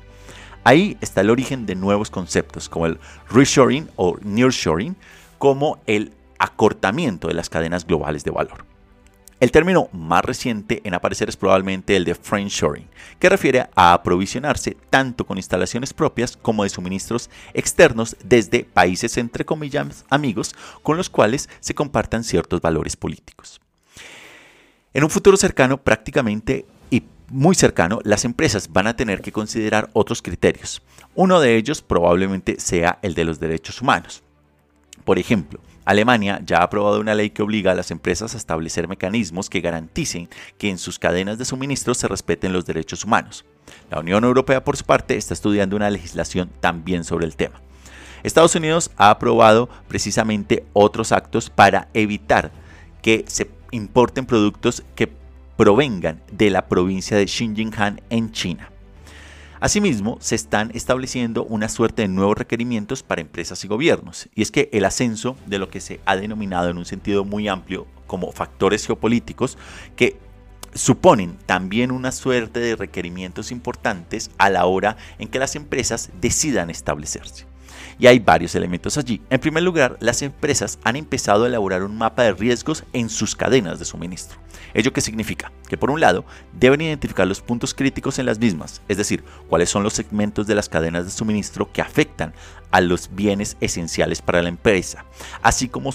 Ahí 0.65 0.99
está 1.01 1.23
el 1.23 1.31
origen 1.31 1.65
de 1.65 1.75
nuevos 1.75 2.11
conceptos 2.11 2.69
como 2.69 2.87
el 2.87 3.01
reshoring 3.31 3.89
o 3.97 4.19
nearshoring, 4.21 4.97
como 5.39 5.79
el 5.87 6.13
acortamiento 6.39 7.29
de 7.29 7.35
las 7.35 7.49
cadenas 7.49 7.87
globales 7.87 8.23
de 8.23 8.31
valor. 8.31 8.72
El 9.43 9.51
término 9.51 9.89
más 9.91 10.25
reciente 10.25 10.81
en 10.85 10.95
aparecer 10.95 11.29
es 11.29 11.37
probablemente 11.37 11.97
el 11.97 12.05
de 12.05 12.15
friendshoring, 12.15 12.87
que 13.19 13.29
refiere 13.29 13.67
a 13.75 13.93
aprovisionarse 13.93 14.77
tanto 14.89 15.27
con 15.27 15.37
instalaciones 15.37 15.93
propias 15.93 16.37
como 16.37 16.63
de 16.63 16.69
suministros 16.69 17.29
externos 17.53 18.17
desde 18.23 18.63
países 18.63 19.17
entre 19.17 19.45
comillas 19.45 20.05
amigos 20.11 20.55
con 20.85 20.97
los 20.97 21.11
cuales 21.11 21.49
se 21.59 21.75
compartan 21.75 22.23
ciertos 22.23 22.61
valores 22.61 22.95
políticos. 22.95 23.61
En 24.95 25.03
un 25.03 25.11
futuro 25.11 25.37
cercano, 25.37 25.77
prácticamente 25.77 26.65
y 26.89 27.03
muy 27.29 27.57
cercano, 27.57 27.99
las 28.05 28.25
empresas 28.25 28.73
van 28.73 28.87
a 28.87 28.95
tener 28.95 29.23
que 29.23 29.33
considerar 29.33 29.91
otros 29.93 30.23
criterios. 30.23 30.83
Uno 31.17 31.41
de 31.41 31.57
ellos 31.57 31.83
probablemente 31.83 32.61
sea 32.61 33.01
el 33.03 33.15
de 33.15 33.25
los 33.25 33.41
derechos 33.41 33.83
humanos. 33.83 34.23
Por 35.05 35.19
ejemplo, 35.19 35.59
Alemania 35.85 36.41
ya 36.45 36.59
ha 36.59 36.65
aprobado 36.65 37.01
una 37.01 37.15
ley 37.15 37.31
que 37.31 37.43
obliga 37.43 37.73
a 37.73 37.75
las 37.75 37.91
empresas 37.91 38.35
a 38.35 38.37
establecer 38.37 38.89
mecanismos 38.89 39.51
que 39.51 39.61
garanticen 39.61 40.29
que 40.59 40.71
en 40.71 40.79
sus 40.79 40.99
cadenas 40.99 41.39
de 41.39 41.45
suministro 41.45 41.95
se 41.95 42.09
respeten 42.09 42.53
los 42.53 42.67
derechos 42.67 43.05
humanos. 43.05 43.45
La 43.91 44.01
Unión 44.01 44.25
Europea, 44.25 44.65
por 44.65 44.77
su 44.77 44.85
parte, 44.85 45.17
está 45.17 45.35
estudiando 45.35 45.77
una 45.77 45.91
legislación 45.91 46.51
también 46.61 47.05
sobre 47.05 47.27
el 47.27 47.37
tema. 47.37 47.61
Estados 48.23 48.55
Unidos 48.55 48.91
ha 48.97 49.11
aprobado 49.11 49.69
precisamente 49.89 50.65
otros 50.73 51.11
actos 51.11 51.51
para 51.51 51.89
evitar 51.93 52.53
que 53.03 53.25
se 53.27 53.51
importen 53.73 54.27
productos 54.27 54.85
que 54.95 55.13
provengan 55.57 56.23
de 56.31 56.51
la 56.51 56.69
provincia 56.69 57.17
de 57.17 57.27
Xinjiang 57.27 58.01
en 58.11 58.33
China. 58.33 58.72
Asimismo, 59.63 60.19
se 60.21 60.35
están 60.35 60.73
estableciendo 60.75 61.45
una 61.45 61.69
suerte 61.69 62.03
de 62.03 62.09
nuevos 62.09 62.37
requerimientos 62.37 63.05
para 63.05 63.21
empresas 63.21 63.65
y 63.65 63.69
gobiernos, 63.69 64.29
y 64.35 64.43
es 64.43 64.51
que 64.51 64.69
el 64.73 64.85
ascenso 64.85 65.37
de 65.47 65.61
lo 65.61 65.71
que 65.71 65.79
se 65.79 66.01
ha 66.05 66.17
denominado 66.17 66.69
en 66.69 66.79
un 66.79 66.85
sentido 66.85 67.25
muy 67.25 67.47
amplio 67.47 67.87
como 68.09 68.33
factores 68.33 68.85
geopolíticos 68.85 69.57
que 69.95 70.17
suponen 70.75 71.39
también 71.47 71.93
una 71.93 72.11
suerte 72.11 72.59
de 72.59 72.75
requerimientos 72.75 73.53
importantes 73.53 74.33
a 74.37 74.51
la 74.51 74.67
hora 74.67 74.97
en 75.21 75.29
que 75.29 75.39
las 75.39 75.55
empresas 75.55 76.11
decidan 76.21 76.69
establecerse. 76.69 77.52
Y 77.99 78.07
hay 78.07 78.19
varios 78.19 78.55
elementos 78.55 78.99
allí. 78.99 79.21
En 79.31 79.41
primer 79.41 79.63
lugar, 79.63 79.97
las 80.01 80.23
empresas 80.23 80.79
han 80.85 80.97
empezado 80.97 81.45
a 81.45 81.49
elaborar 81.49 81.83
un 81.83 81.97
mapa 81.97 82.23
de 82.23 82.33
riesgos 82.33 82.85
en 82.93 83.09
sus 83.09 83.37
cadenas 83.37 83.79
de 83.79 83.85
suministro. 83.85 84.39
¿Ello 84.75 84.93
qué 84.93 85.01
significa? 85.01 85.53
Que 85.69 85.77
por 85.77 85.91
un 85.91 86.01
lado, 86.01 86.25
deben 86.53 86.81
identificar 86.81 87.27
los 87.27 87.41
puntos 87.41 87.75
críticos 87.75 88.19
en 88.19 88.27
las 88.27 88.39
mismas, 88.39 88.81
es 88.89 88.97
decir, 88.97 89.23
cuáles 89.49 89.69
son 89.69 89.83
los 89.83 89.93
segmentos 89.93 90.47
de 90.47 90.55
las 90.55 90.69
cadenas 90.69 91.05
de 91.05 91.11
suministro 91.11 91.71
que 91.73 91.83
afectan 91.83 92.33
a 92.71 92.81
los 92.81 93.15
bienes 93.15 93.57
esenciales 93.61 94.23
para 94.23 94.43
la 94.43 94.49
empresa, 94.49 95.05
así 95.43 95.69
como 95.69 95.91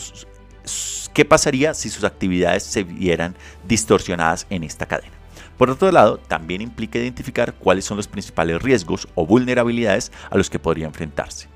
qué 1.13 1.25
pasaría 1.25 1.73
si 1.73 1.89
sus 1.89 2.03
actividades 2.03 2.63
se 2.63 2.83
vieran 2.83 3.35
distorsionadas 3.67 4.45
en 4.49 4.63
esta 4.63 4.85
cadena. 4.85 5.13
Por 5.57 5.71
otro 5.71 5.91
lado, 5.91 6.17
también 6.19 6.61
implica 6.61 6.99
identificar 6.99 7.55
cuáles 7.55 7.85
son 7.85 7.97
los 7.97 8.07
principales 8.07 8.61
riesgos 8.61 9.07
o 9.15 9.25
vulnerabilidades 9.25 10.11
a 10.29 10.37
los 10.37 10.51
que 10.51 10.59
podría 10.59 10.85
enfrentarse. 10.85 11.47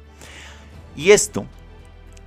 Y 0.95 1.11
esto 1.11 1.45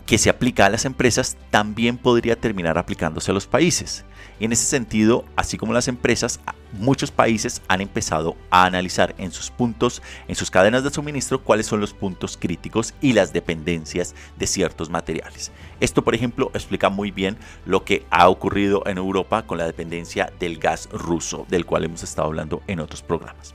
que 0.07 0.19
se 0.19 0.29
aplica 0.29 0.67
a 0.67 0.71
las 0.71 0.85
empresas 0.85 1.37
también 1.51 1.97
podría 1.97 2.37
terminar 2.37 2.77
aplicándose 2.77 3.31
a 3.31 3.35
los 3.35 3.47
países. 3.47 4.05
Y 4.39 4.45
en 4.45 4.53
ese 4.53 4.65
sentido, 4.65 5.25
así 5.37 5.57
como 5.57 5.73
las 5.73 5.89
empresas, 5.89 6.41
muchos 6.73 7.11
países 7.11 7.63
han 7.69 7.81
empezado 7.81 8.37
a 8.51 8.67
analizar 8.67 9.15
en 9.17 9.31
sus 9.33 9.51
puntos, 9.51 10.03
en 10.29 10.35
sus 10.35 10.51
cadenas 10.51 10.83
de 10.85 10.91
suministro, 10.91 11.43
cuáles 11.43 11.67
son 11.67 11.81
los 11.81 11.95
puntos 11.95 12.37
críticos 12.37 12.95
y 13.01 13.13
las 13.13 13.33
dependencias 13.33 14.15
de 14.37 14.47
ciertos 14.47 14.91
materiales. 14.91 15.53
Esto, 15.81 16.03
por 16.03 16.15
ejemplo, 16.15 16.51
explica 16.53 16.91
muy 16.91 17.11
bien 17.11 17.39
lo 17.65 17.85
que 17.85 18.05
ha 18.11 18.29
ocurrido 18.29 18.83
en 18.87 18.99
Europa 18.99 19.47
con 19.47 19.59
la 19.59 19.67
dependencia 19.67 20.33
del 20.39 20.59
gas 20.59 20.89
ruso, 20.93 21.47
del 21.49 21.65
cual 21.65 21.85
hemos 21.85 22.03
estado 22.03 22.29
hablando 22.29 22.63
en 22.67 22.81
otros 22.81 23.03
programas. 23.03 23.55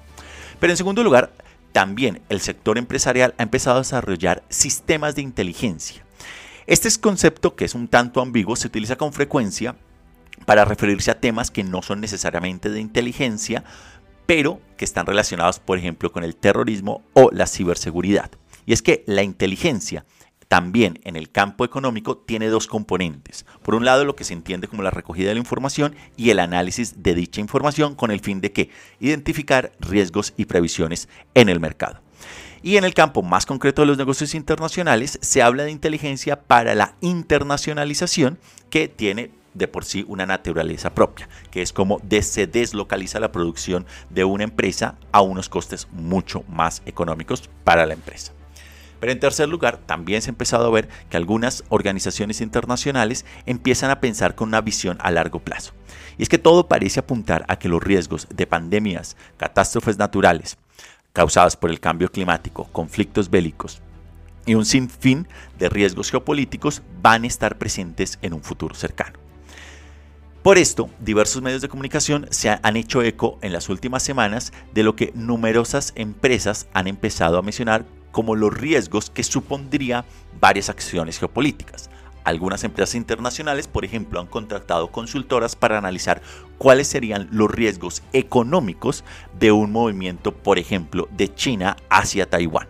Pero 0.59 0.73
en 0.73 0.77
segundo 0.77 1.03
lugar, 1.03 1.31
también 1.79 2.19
el 2.27 2.41
sector 2.41 2.77
empresarial 2.77 3.33
ha 3.37 3.43
empezado 3.43 3.77
a 3.77 3.79
desarrollar 3.79 4.43
sistemas 4.49 5.15
de 5.15 5.21
inteligencia. 5.21 6.03
Este 6.67 6.89
concepto, 6.99 7.55
que 7.55 7.63
es 7.63 7.73
un 7.73 7.87
tanto 7.87 8.19
ambiguo, 8.19 8.57
se 8.57 8.67
utiliza 8.67 8.97
con 8.97 9.13
frecuencia 9.13 9.77
para 10.45 10.65
referirse 10.65 11.09
a 11.09 11.21
temas 11.21 11.51
que 11.51 11.63
no 11.63 11.81
son 11.81 12.01
necesariamente 12.01 12.69
de 12.69 12.81
inteligencia, 12.81 13.63
pero 14.25 14.59
que 14.75 14.83
están 14.83 15.05
relacionados, 15.05 15.61
por 15.61 15.77
ejemplo, 15.77 16.11
con 16.11 16.25
el 16.25 16.35
terrorismo 16.35 17.01
o 17.13 17.29
la 17.31 17.47
ciberseguridad. 17.47 18.29
Y 18.65 18.73
es 18.73 18.81
que 18.81 19.05
la 19.07 19.23
inteligencia 19.23 20.03
también 20.49 20.99
en 21.03 21.15
el 21.15 21.29
campo 21.31 21.63
económico 21.63 22.17
tiene 22.17 22.47
dos 22.47 22.67
componentes. 22.67 23.45
Por 23.61 23.75
un 23.75 23.85
lado, 23.85 24.03
lo 24.03 24.15
que 24.15 24.23
se 24.23 24.33
entiende 24.33 24.67
como 24.67 24.81
la 24.81 24.89
recogida 24.89 25.29
de 25.29 25.35
la 25.35 25.39
información 25.39 25.95
y 26.17 26.31
el 26.31 26.39
análisis 26.39 27.03
de 27.03 27.13
dicha 27.13 27.39
información 27.39 27.93
con 27.93 28.09
el 28.09 28.19
fin 28.19 28.41
de 28.41 28.51
que 28.51 28.71
identificar 28.99 29.71
riesgos 29.79 30.33
y 30.37 30.45
previsiones 30.45 31.07
en 31.35 31.49
el 31.49 31.59
mercado. 31.59 32.01
Y 32.63 32.77
en 32.77 32.83
el 32.83 32.95
campo 32.95 33.21
más 33.21 33.45
concreto 33.45 33.83
de 33.83 33.85
los 33.85 33.99
negocios 33.99 34.33
internacionales 34.33 35.19
se 35.21 35.43
habla 35.43 35.63
de 35.63 35.71
inteligencia 35.71 36.41
para 36.41 36.73
la 36.73 36.95
internacionalización 36.99 38.39
que 38.71 38.87
tiene 38.87 39.29
de 39.53 39.67
por 39.67 39.85
sí 39.85 40.03
una 40.07 40.25
naturaleza 40.25 40.95
propia, 40.95 41.29
que 41.51 41.61
es 41.61 41.71
como 41.71 42.01
se 42.21 42.47
deslocaliza 42.47 43.19
la 43.19 43.31
producción 43.31 43.85
de 44.09 44.23
una 44.23 44.45
empresa 44.45 44.97
a 45.11 45.21
unos 45.21 45.47
costes 45.47 45.87
mucho 45.91 46.43
más 46.49 46.81
económicos 46.87 47.49
para 47.63 47.85
la 47.85 47.93
empresa. 47.93 48.33
Pero 48.99 49.11
en 49.11 49.19
tercer 49.19 49.47
lugar, 49.47 49.77
también 49.77 50.21
se 50.21 50.29
ha 50.29 50.33
empezado 50.33 50.65
a 50.65 50.71
ver 50.71 50.89
que 51.09 51.17
algunas 51.17 51.63
organizaciones 51.69 52.41
internacionales 52.41 53.25
empiezan 53.45 53.91
a 53.91 54.01
pensar 54.01 54.35
con 54.35 54.49
una 54.49 54.61
visión 54.61 54.97
a 55.01 55.11
largo 55.11 55.39
plazo. 55.39 55.73
Y 56.17 56.23
es 56.23 56.29
que 56.29 56.37
todo 56.37 56.67
parece 56.67 56.99
apuntar 56.99 57.45
a 57.47 57.57
que 57.57 57.69
los 57.69 57.81
riesgos 57.81 58.27
de 58.29 58.47
pandemias, 58.47 59.15
catástrofes 59.37 59.97
naturales, 59.97 60.57
causadas 61.13 61.55
por 61.55 61.69
el 61.69 61.79
cambio 61.79 62.11
climático, 62.11 62.65
conflictos 62.71 63.29
bélicos 63.29 63.81
y 64.45 64.55
un 64.55 64.65
sinfín 64.65 65.27
de 65.59 65.69
riesgos 65.69 66.09
geopolíticos 66.09 66.81
van 67.01 67.23
a 67.23 67.27
estar 67.27 67.57
presentes 67.57 68.17
en 68.21 68.33
un 68.33 68.41
futuro 68.41 68.73
cercano. 68.73 69.19
Por 70.41 70.57
esto, 70.57 70.89
diversos 70.99 71.41
medios 71.41 71.61
de 71.61 71.67
comunicación 71.67 72.25
se 72.31 72.49
han 72.49 72.77
hecho 72.77 73.03
eco 73.03 73.37
en 73.41 73.53
las 73.53 73.69
últimas 73.69 74.01
semanas 74.01 74.53
de 74.73 74.83
lo 74.83 74.95
que 74.95 75.11
numerosas 75.13 75.91
empresas 75.95 76.67
han 76.73 76.87
empezado 76.87 77.37
a 77.37 77.41
mencionar 77.41 77.85
como 78.11 78.35
los 78.35 78.53
riesgos 78.53 79.09
que 79.09 79.23
supondría 79.23 80.05
varias 80.39 80.69
acciones 80.69 81.19
geopolíticas. 81.19 81.89
Algunas 82.23 82.63
empresas 82.63 82.95
internacionales, 82.95 83.67
por 83.67 83.85
ejemplo, 83.85 84.19
han 84.19 84.27
contratado 84.27 84.91
consultoras 84.91 85.55
para 85.55 85.77
analizar 85.77 86.21
cuáles 86.57 86.87
serían 86.87 87.27
los 87.31 87.49
riesgos 87.49 88.03
económicos 88.13 89.03
de 89.39 89.51
un 89.51 89.71
movimiento, 89.71 90.33
por 90.33 90.59
ejemplo, 90.59 91.07
de 91.11 91.33
China 91.33 91.77
hacia 91.89 92.29
Taiwán, 92.29 92.67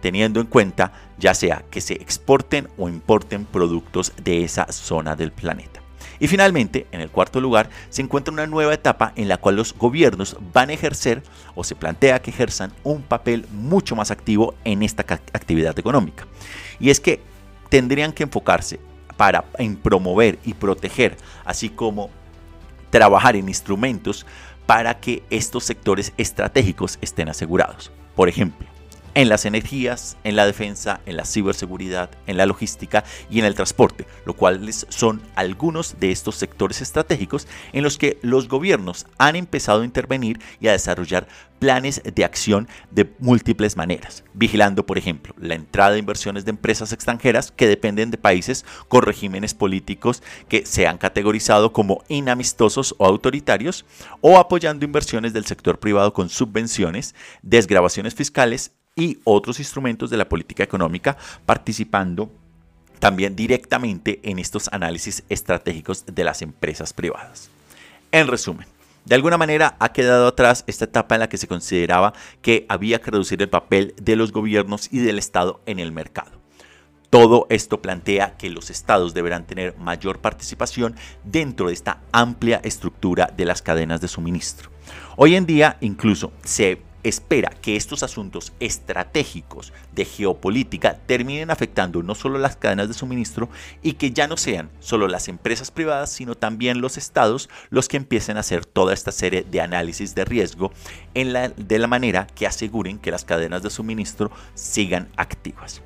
teniendo 0.00 0.40
en 0.40 0.46
cuenta 0.46 0.92
ya 1.18 1.34
sea 1.34 1.64
que 1.70 1.80
se 1.80 1.94
exporten 1.94 2.68
o 2.76 2.88
importen 2.88 3.44
productos 3.44 4.12
de 4.22 4.44
esa 4.44 4.70
zona 4.70 5.16
del 5.16 5.32
planeta. 5.32 5.81
Y 6.18 6.28
finalmente, 6.28 6.86
en 6.92 7.00
el 7.00 7.10
cuarto 7.10 7.40
lugar, 7.40 7.70
se 7.88 8.02
encuentra 8.02 8.32
una 8.32 8.46
nueva 8.46 8.74
etapa 8.74 9.12
en 9.16 9.28
la 9.28 9.36
cual 9.36 9.56
los 9.56 9.74
gobiernos 9.74 10.36
van 10.52 10.70
a 10.70 10.72
ejercer 10.72 11.22
o 11.54 11.64
se 11.64 11.74
plantea 11.74 12.22
que 12.22 12.30
ejerzan 12.30 12.72
un 12.84 13.02
papel 13.02 13.46
mucho 13.52 13.96
más 13.96 14.10
activo 14.10 14.54
en 14.64 14.82
esta 14.82 15.02
actividad 15.32 15.78
económica. 15.78 16.26
Y 16.80 16.90
es 16.90 17.00
que 17.00 17.20
tendrían 17.68 18.12
que 18.12 18.24
enfocarse 18.24 18.80
para 19.16 19.44
en 19.58 19.76
promover 19.76 20.38
y 20.44 20.54
proteger, 20.54 21.16
así 21.44 21.68
como 21.68 22.10
trabajar 22.90 23.36
en 23.36 23.48
instrumentos 23.48 24.26
para 24.66 25.00
que 25.00 25.22
estos 25.30 25.64
sectores 25.64 26.12
estratégicos 26.16 26.98
estén 27.00 27.28
asegurados. 27.28 27.90
Por 28.14 28.28
ejemplo, 28.28 28.66
en 29.14 29.28
las 29.28 29.44
energías, 29.44 30.16
en 30.24 30.36
la 30.36 30.46
defensa, 30.46 31.00
en 31.06 31.16
la 31.16 31.24
ciberseguridad, 31.24 32.10
en 32.26 32.36
la 32.36 32.46
logística 32.46 33.04
y 33.30 33.38
en 33.38 33.44
el 33.44 33.54
transporte, 33.54 34.06
lo 34.24 34.34
cuales 34.34 34.86
son 34.88 35.22
algunos 35.34 35.98
de 36.00 36.10
estos 36.10 36.36
sectores 36.36 36.80
estratégicos 36.80 37.46
en 37.72 37.82
los 37.82 37.98
que 37.98 38.18
los 38.22 38.48
gobiernos 38.48 39.06
han 39.18 39.36
empezado 39.36 39.82
a 39.82 39.84
intervenir 39.84 40.40
y 40.60 40.68
a 40.68 40.72
desarrollar 40.72 41.26
planes 41.58 42.02
de 42.02 42.24
acción 42.24 42.66
de 42.90 43.08
múltiples 43.20 43.76
maneras, 43.76 44.24
vigilando, 44.34 44.84
por 44.84 44.98
ejemplo, 44.98 45.32
la 45.38 45.54
entrada 45.54 45.92
de 45.92 46.00
inversiones 46.00 46.44
de 46.44 46.50
empresas 46.50 46.92
extranjeras 46.92 47.52
que 47.52 47.68
dependen 47.68 48.10
de 48.10 48.18
países 48.18 48.64
con 48.88 49.02
regímenes 49.02 49.54
políticos 49.54 50.24
que 50.48 50.66
se 50.66 50.88
han 50.88 50.98
categorizado 50.98 51.72
como 51.72 52.02
inamistosos 52.08 52.96
o 52.98 53.06
autoritarios, 53.06 53.84
o 54.20 54.38
apoyando 54.38 54.84
inversiones 54.84 55.32
del 55.32 55.46
sector 55.46 55.78
privado 55.78 56.12
con 56.12 56.30
subvenciones, 56.30 57.14
desgrabaciones 57.42 58.16
fiscales 58.16 58.72
y 58.96 59.18
otros 59.24 59.58
instrumentos 59.58 60.10
de 60.10 60.16
la 60.16 60.28
política 60.28 60.62
económica, 60.62 61.16
participando 61.46 62.30
también 62.98 63.34
directamente 63.34 64.20
en 64.22 64.38
estos 64.38 64.68
análisis 64.72 65.24
estratégicos 65.28 66.04
de 66.06 66.24
las 66.24 66.42
empresas 66.42 66.92
privadas. 66.92 67.50
En 68.12 68.28
resumen, 68.28 68.66
de 69.04 69.14
alguna 69.16 69.38
manera 69.38 69.76
ha 69.80 69.92
quedado 69.92 70.28
atrás 70.28 70.62
esta 70.66 70.84
etapa 70.84 71.16
en 71.16 71.20
la 71.20 71.28
que 71.28 71.38
se 71.38 71.48
consideraba 71.48 72.12
que 72.40 72.66
había 72.68 73.00
que 73.00 73.10
reducir 73.10 73.42
el 73.42 73.48
papel 73.48 73.94
de 74.00 74.14
los 74.14 74.30
gobiernos 74.30 74.88
y 74.92 74.98
del 74.98 75.18
Estado 75.18 75.60
en 75.66 75.80
el 75.80 75.90
mercado. 75.90 76.30
Todo 77.10 77.46
esto 77.50 77.82
plantea 77.82 78.36
que 78.38 78.48
los 78.48 78.70
estados 78.70 79.12
deberán 79.12 79.46
tener 79.46 79.76
mayor 79.76 80.20
participación 80.20 80.94
dentro 81.24 81.66
de 81.66 81.74
esta 81.74 82.00
amplia 82.12 82.60
estructura 82.62 83.30
de 83.36 83.44
las 83.44 83.60
cadenas 83.60 84.00
de 84.00 84.08
suministro. 84.08 84.70
Hoy 85.16 85.34
en 85.34 85.44
día 85.44 85.76
incluso 85.80 86.32
se 86.44 86.80
espera 87.02 87.50
que 87.50 87.76
estos 87.76 88.02
asuntos 88.02 88.52
estratégicos 88.60 89.72
de 89.92 90.04
geopolítica 90.04 90.98
terminen 91.06 91.50
afectando 91.50 92.02
no 92.02 92.14
solo 92.14 92.38
las 92.38 92.56
cadenas 92.56 92.88
de 92.88 92.94
suministro 92.94 93.48
y 93.82 93.94
que 93.94 94.12
ya 94.12 94.26
no 94.26 94.36
sean 94.36 94.70
solo 94.80 95.08
las 95.08 95.28
empresas 95.28 95.70
privadas, 95.70 96.10
sino 96.10 96.34
también 96.34 96.80
los 96.80 96.96
estados 96.96 97.48
los 97.70 97.88
que 97.88 97.96
empiecen 97.96 98.36
a 98.36 98.40
hacer 98.40 98.64
toda 98.64 98.94
esta 98.94 99.12
serie 99.12 99.42
de 99.42 99.60
análisis 99.60 100.14
de 100.14 100.24
riesgo 100.24 100.72
en 101.14 101.32
la, 101.32 101.48
de 101.48 101.78
la 101.78 101.86
manera 101.86 102.26
que 102.26 102.46
aseguren 102.46 102.98
que 102.98 103.10
las 103.10 103.24
cadenas 103.24 103.62
de 103.62 103.70
suministro 103.70 104.30
sigan 104.54 105.08
activas. 105.16 105.82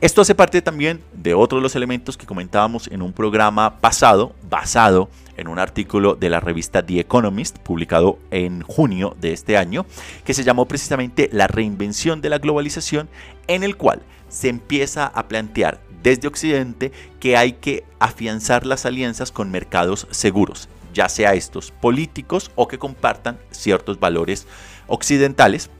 Esto 0.00 0.20
hace 0.20 0.36
parte 0.36 0.62
también 0.62 1.02
de 1.12 1.34
otro 1.34 1.58
de 1.58 1.62
los 1.62 1.74
elementos 1.74 2.16
que 2.16 2.24
comentábamos 2.24 2.86
en 2.86 3.02
un 3.02 3.12
programa 3.12 3.80
pasado 3.80 4.32
basado 4.48 5.10
en 5.36 5.48
un 5.48 5.58
artículo 5.58 6.14
de 6.14 6.30
la 6.30 6.38
revista 6.38 6.86
The 6.86 7.00
Economist 7.00 7.58
publicado 7.58 8.16
en 8.30 8.62
junio 8.62 9.16
de 9.20 9.32
este 9.32 9.56
año 9.56 9.86
que 10.24 10.34
se 10.34 10.44
llamó 10.44 10.68
precisamente 10.68 11.28
La 11.32 11.48
reinvención 11.48 12.20
de 12.20 12.28
la 12.28 12.38
globalización 12.38 13.08
en 13.48 13.64
el 13.64 13.76
cual 13.76 14.02
se 14.28 14.48
empieza 14.48 15.04
a 15.04 15.26
plantear 15.26 15.80
desde 16.00 16.28
Occidente 16.28 16.92
que 17.18 17.36
hay 17.36 17.54
que 17.54 17.82
afianzar 17.98 18.66
las 18.66 18.86
alianzas 18.86 19.32
con 19.32 19.50
mercados 19.50 20.06
seguros, 20.12 20.68
ya 20.94 21.08
sea 21.08 21.34
estos 21.34 21.72
políticos 21.72 22.52
o 22.54 22.68
que 22.68 22.78
compartan 22.78 23.36
ciertos 23.50 23.98
valores 23.98 24.46
occidentales, 24.86 25.70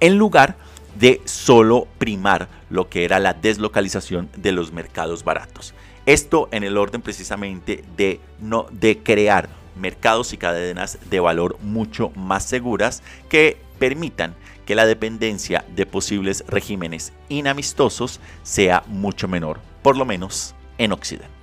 en 0.00 0.18
lugar 0.18 0.56
de 0.98 1.20
solo 1.24 1.88
primar 1.98 2.48
lo 2.70 2.88
que 2.88 3.04
era 3.04 3.18
la 3.18 3.34
deslocalización 3.34 4.28
de 4.36 4.52
los 4.52 4.72
mercados 4.72 5.24
baratos. 5.24 5.74
Esto 6.06 6.48
en 6.52 6.64
el 6.64 6.76
orden 6.78 7.02
precisamente 7.02 7.84
de, 7.96 8.20
no, 8.40 8.66
de 8.70 8.98
crear 8.98 9.48
mercados 9.76 10.32
y 10.32 10.36
cadenas 10.36 10.98
de 11.08 11.20
valor 11.20 11.56
mucho 11.60 12.10
más 12.10 12.44
seguras 12.44 13.02
que 13.28 13.56
permitan 13.78 14.34
que 14.66 14.74
la 14.74 14.86
dependencia 14.86 15.64
de 15.74 15.86
posibles 15.86 16.44
regímenes 16.46 17.12
inamistosos 17.28 18.20
sea 18.42 18.84
mucho 18.86 19.28
menor, 19.28 19.60
por 19.82 19.96
lo 19.96 20.04
menos 20.04 20.54
en 20.78 20.92
Occidente. 20.92 21.41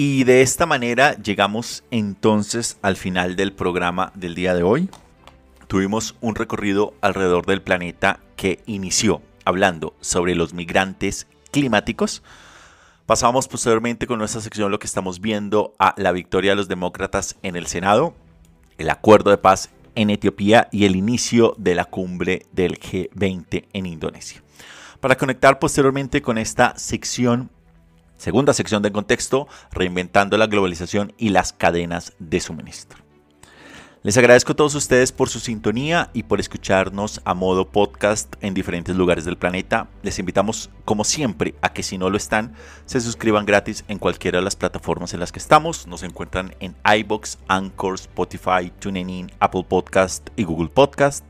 Y 0.00 0.22
de 0.22 0.42
esta 0.42 0.64
manera 0.64 1.16
llegamos 1.16 1.82
entonces 1.90 2.78
al 2.82 2.94
final 2.94 3.34
del 3.34 3.52
programa 3.52 4.12
del 4.14 4.36
día 4.36 4.54
de 4.54 4.62
hoy. 4.62 4.88
Tuvimos 5.66 6.14
un 6.20 6.36
recorrido 6.36 6.94
alrededor 7.00 7.46
del 7.46 7.62
planeta 7.62 8.20
que 8.36 8.60
inició 8.66 9.22
hablando 9.44 9.96
sobre 10.00 10.36
los 10.36 10.54
migrantes 10.54 11.26
climáticos. 11.50 12.22
Pasamos 13.06 13.48
posteriormente 13.48 14.06
con 14.06 14.20
nuestra 14.20 14.40
sección 14.40 14.70
lo 14.70 14.78
que 14.78 14.86
estamos 14.86 15.20
viendo 15.20 15.74
a 15.80 15.96
la 15.96 16.12
victoria 16.12 16.52
de 16.52 16.56
los 16.58 16.68
demócratas 16.68 17.34
en 17.42 17.56
el 17.56 17.66
Senado, 17.66 18.14
el 18.76 18.90
acuerdo 18.90 19.32
de 19.32 19.38
paz 19.38 19.70
en 19.96 20.10
Etiopía 20.10 20.68
y 20.70 20.84
el 20.84 20.94
inicio 20.94 21.56
de 21.58 21.74
la 21.74 21.86
cumbre 21.86 22.46
del 22.52 22.78
G20 22.78 23.64
en 23.72 23.86
Indonesia. 23.86 24.44
Para 25.00 25.16
conectar 25.16 25.58
posteriormente 25.58 26.22
con 26.22 26.38
esta 26.38 26.78
sección 26.78 27.50
Segunda 28.18 28.52
sección 28.52 28.82
de 28.82 28.92
contexto, 28.92 29.46
reinventando 29.70 30.36
la 30.36 30.48
globalización 30.48 31.14
y 31.18 31.30
las 31.30 31.52
cadenas 31.52 32.12
de 32.18 32.40
suministro. 32.40 32.98
Les 34.02 34.16
agradezco 34.16 34.52
a 34.52 34.56
todos 34.56 34.74
ustedes 34.74 35.12
por 35.12 35.28
su 35.28 35.38
sintonía 35.38 36.10
y 36.12 36.24
por 36.24 36.40
escucharnos 36.40 37.20
a 37.24 37.34
modo 37.34 37.68
podcast 37.68 38.34
en 38.40 38.54
diferentes 38.54 38.96
lugares 38.96 39.24
del 39.24 39.36
planeta. 39.36 39.88
Les 40.02 40.18
invitamos, 40.18 40.70
como 40.84 41.04
siempre, 41.04 41.54
a 41.62 41.72
que 41.72 41.84
si 41.84 41.96
no 41.96 42.10
lo 42.10 42.16
están, 42.16 42.54
se 42.86 43.00
suscriban 43.00 43.46
gratis 43.46 43.84
en 43.86 43.98
cualquiera 43.98 44.38
de 44.38 44.44
las 44.44 44.56
plataformas 44.56 45.14
en 45.14 45.20
las 45.20 45.30
que 45.30 45.38
estamos. 45.38 45.86
Nos 45.86 46.02
encuentran 46.02 46.56
en 46.58 46.74
iBox, 46.84 47.38
Anchor, 47.46 47.94
Spotify, 47.94 48.72
TuneIn, 48.78 49.30
Apple 49.38 49.64
Podcast 49.68 50.28
y 50.34 50.42
Google 50.42 50.70
Podcast. 50.70 51.24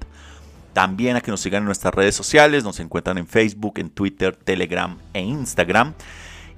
También 0.72 1.16
a 1.16 1.20
que 1.20 1.30
nos 1.30 1.40
sigan 1.40 1.62
en 1.62 1.66
nuestras 1.66 1.94
redes 1.94 2.14
sociales. 2.14 2.64
Nos 2.64 2.80
encuentran 2.80 3.18
en 3.18 3.26
Facebook, 3.26 3.78
en 3.78 3.90
Twitter, 3.90 4.36
Telegram 4.36 4.96
e 5.12 5.20
Instagram 5.20 5.94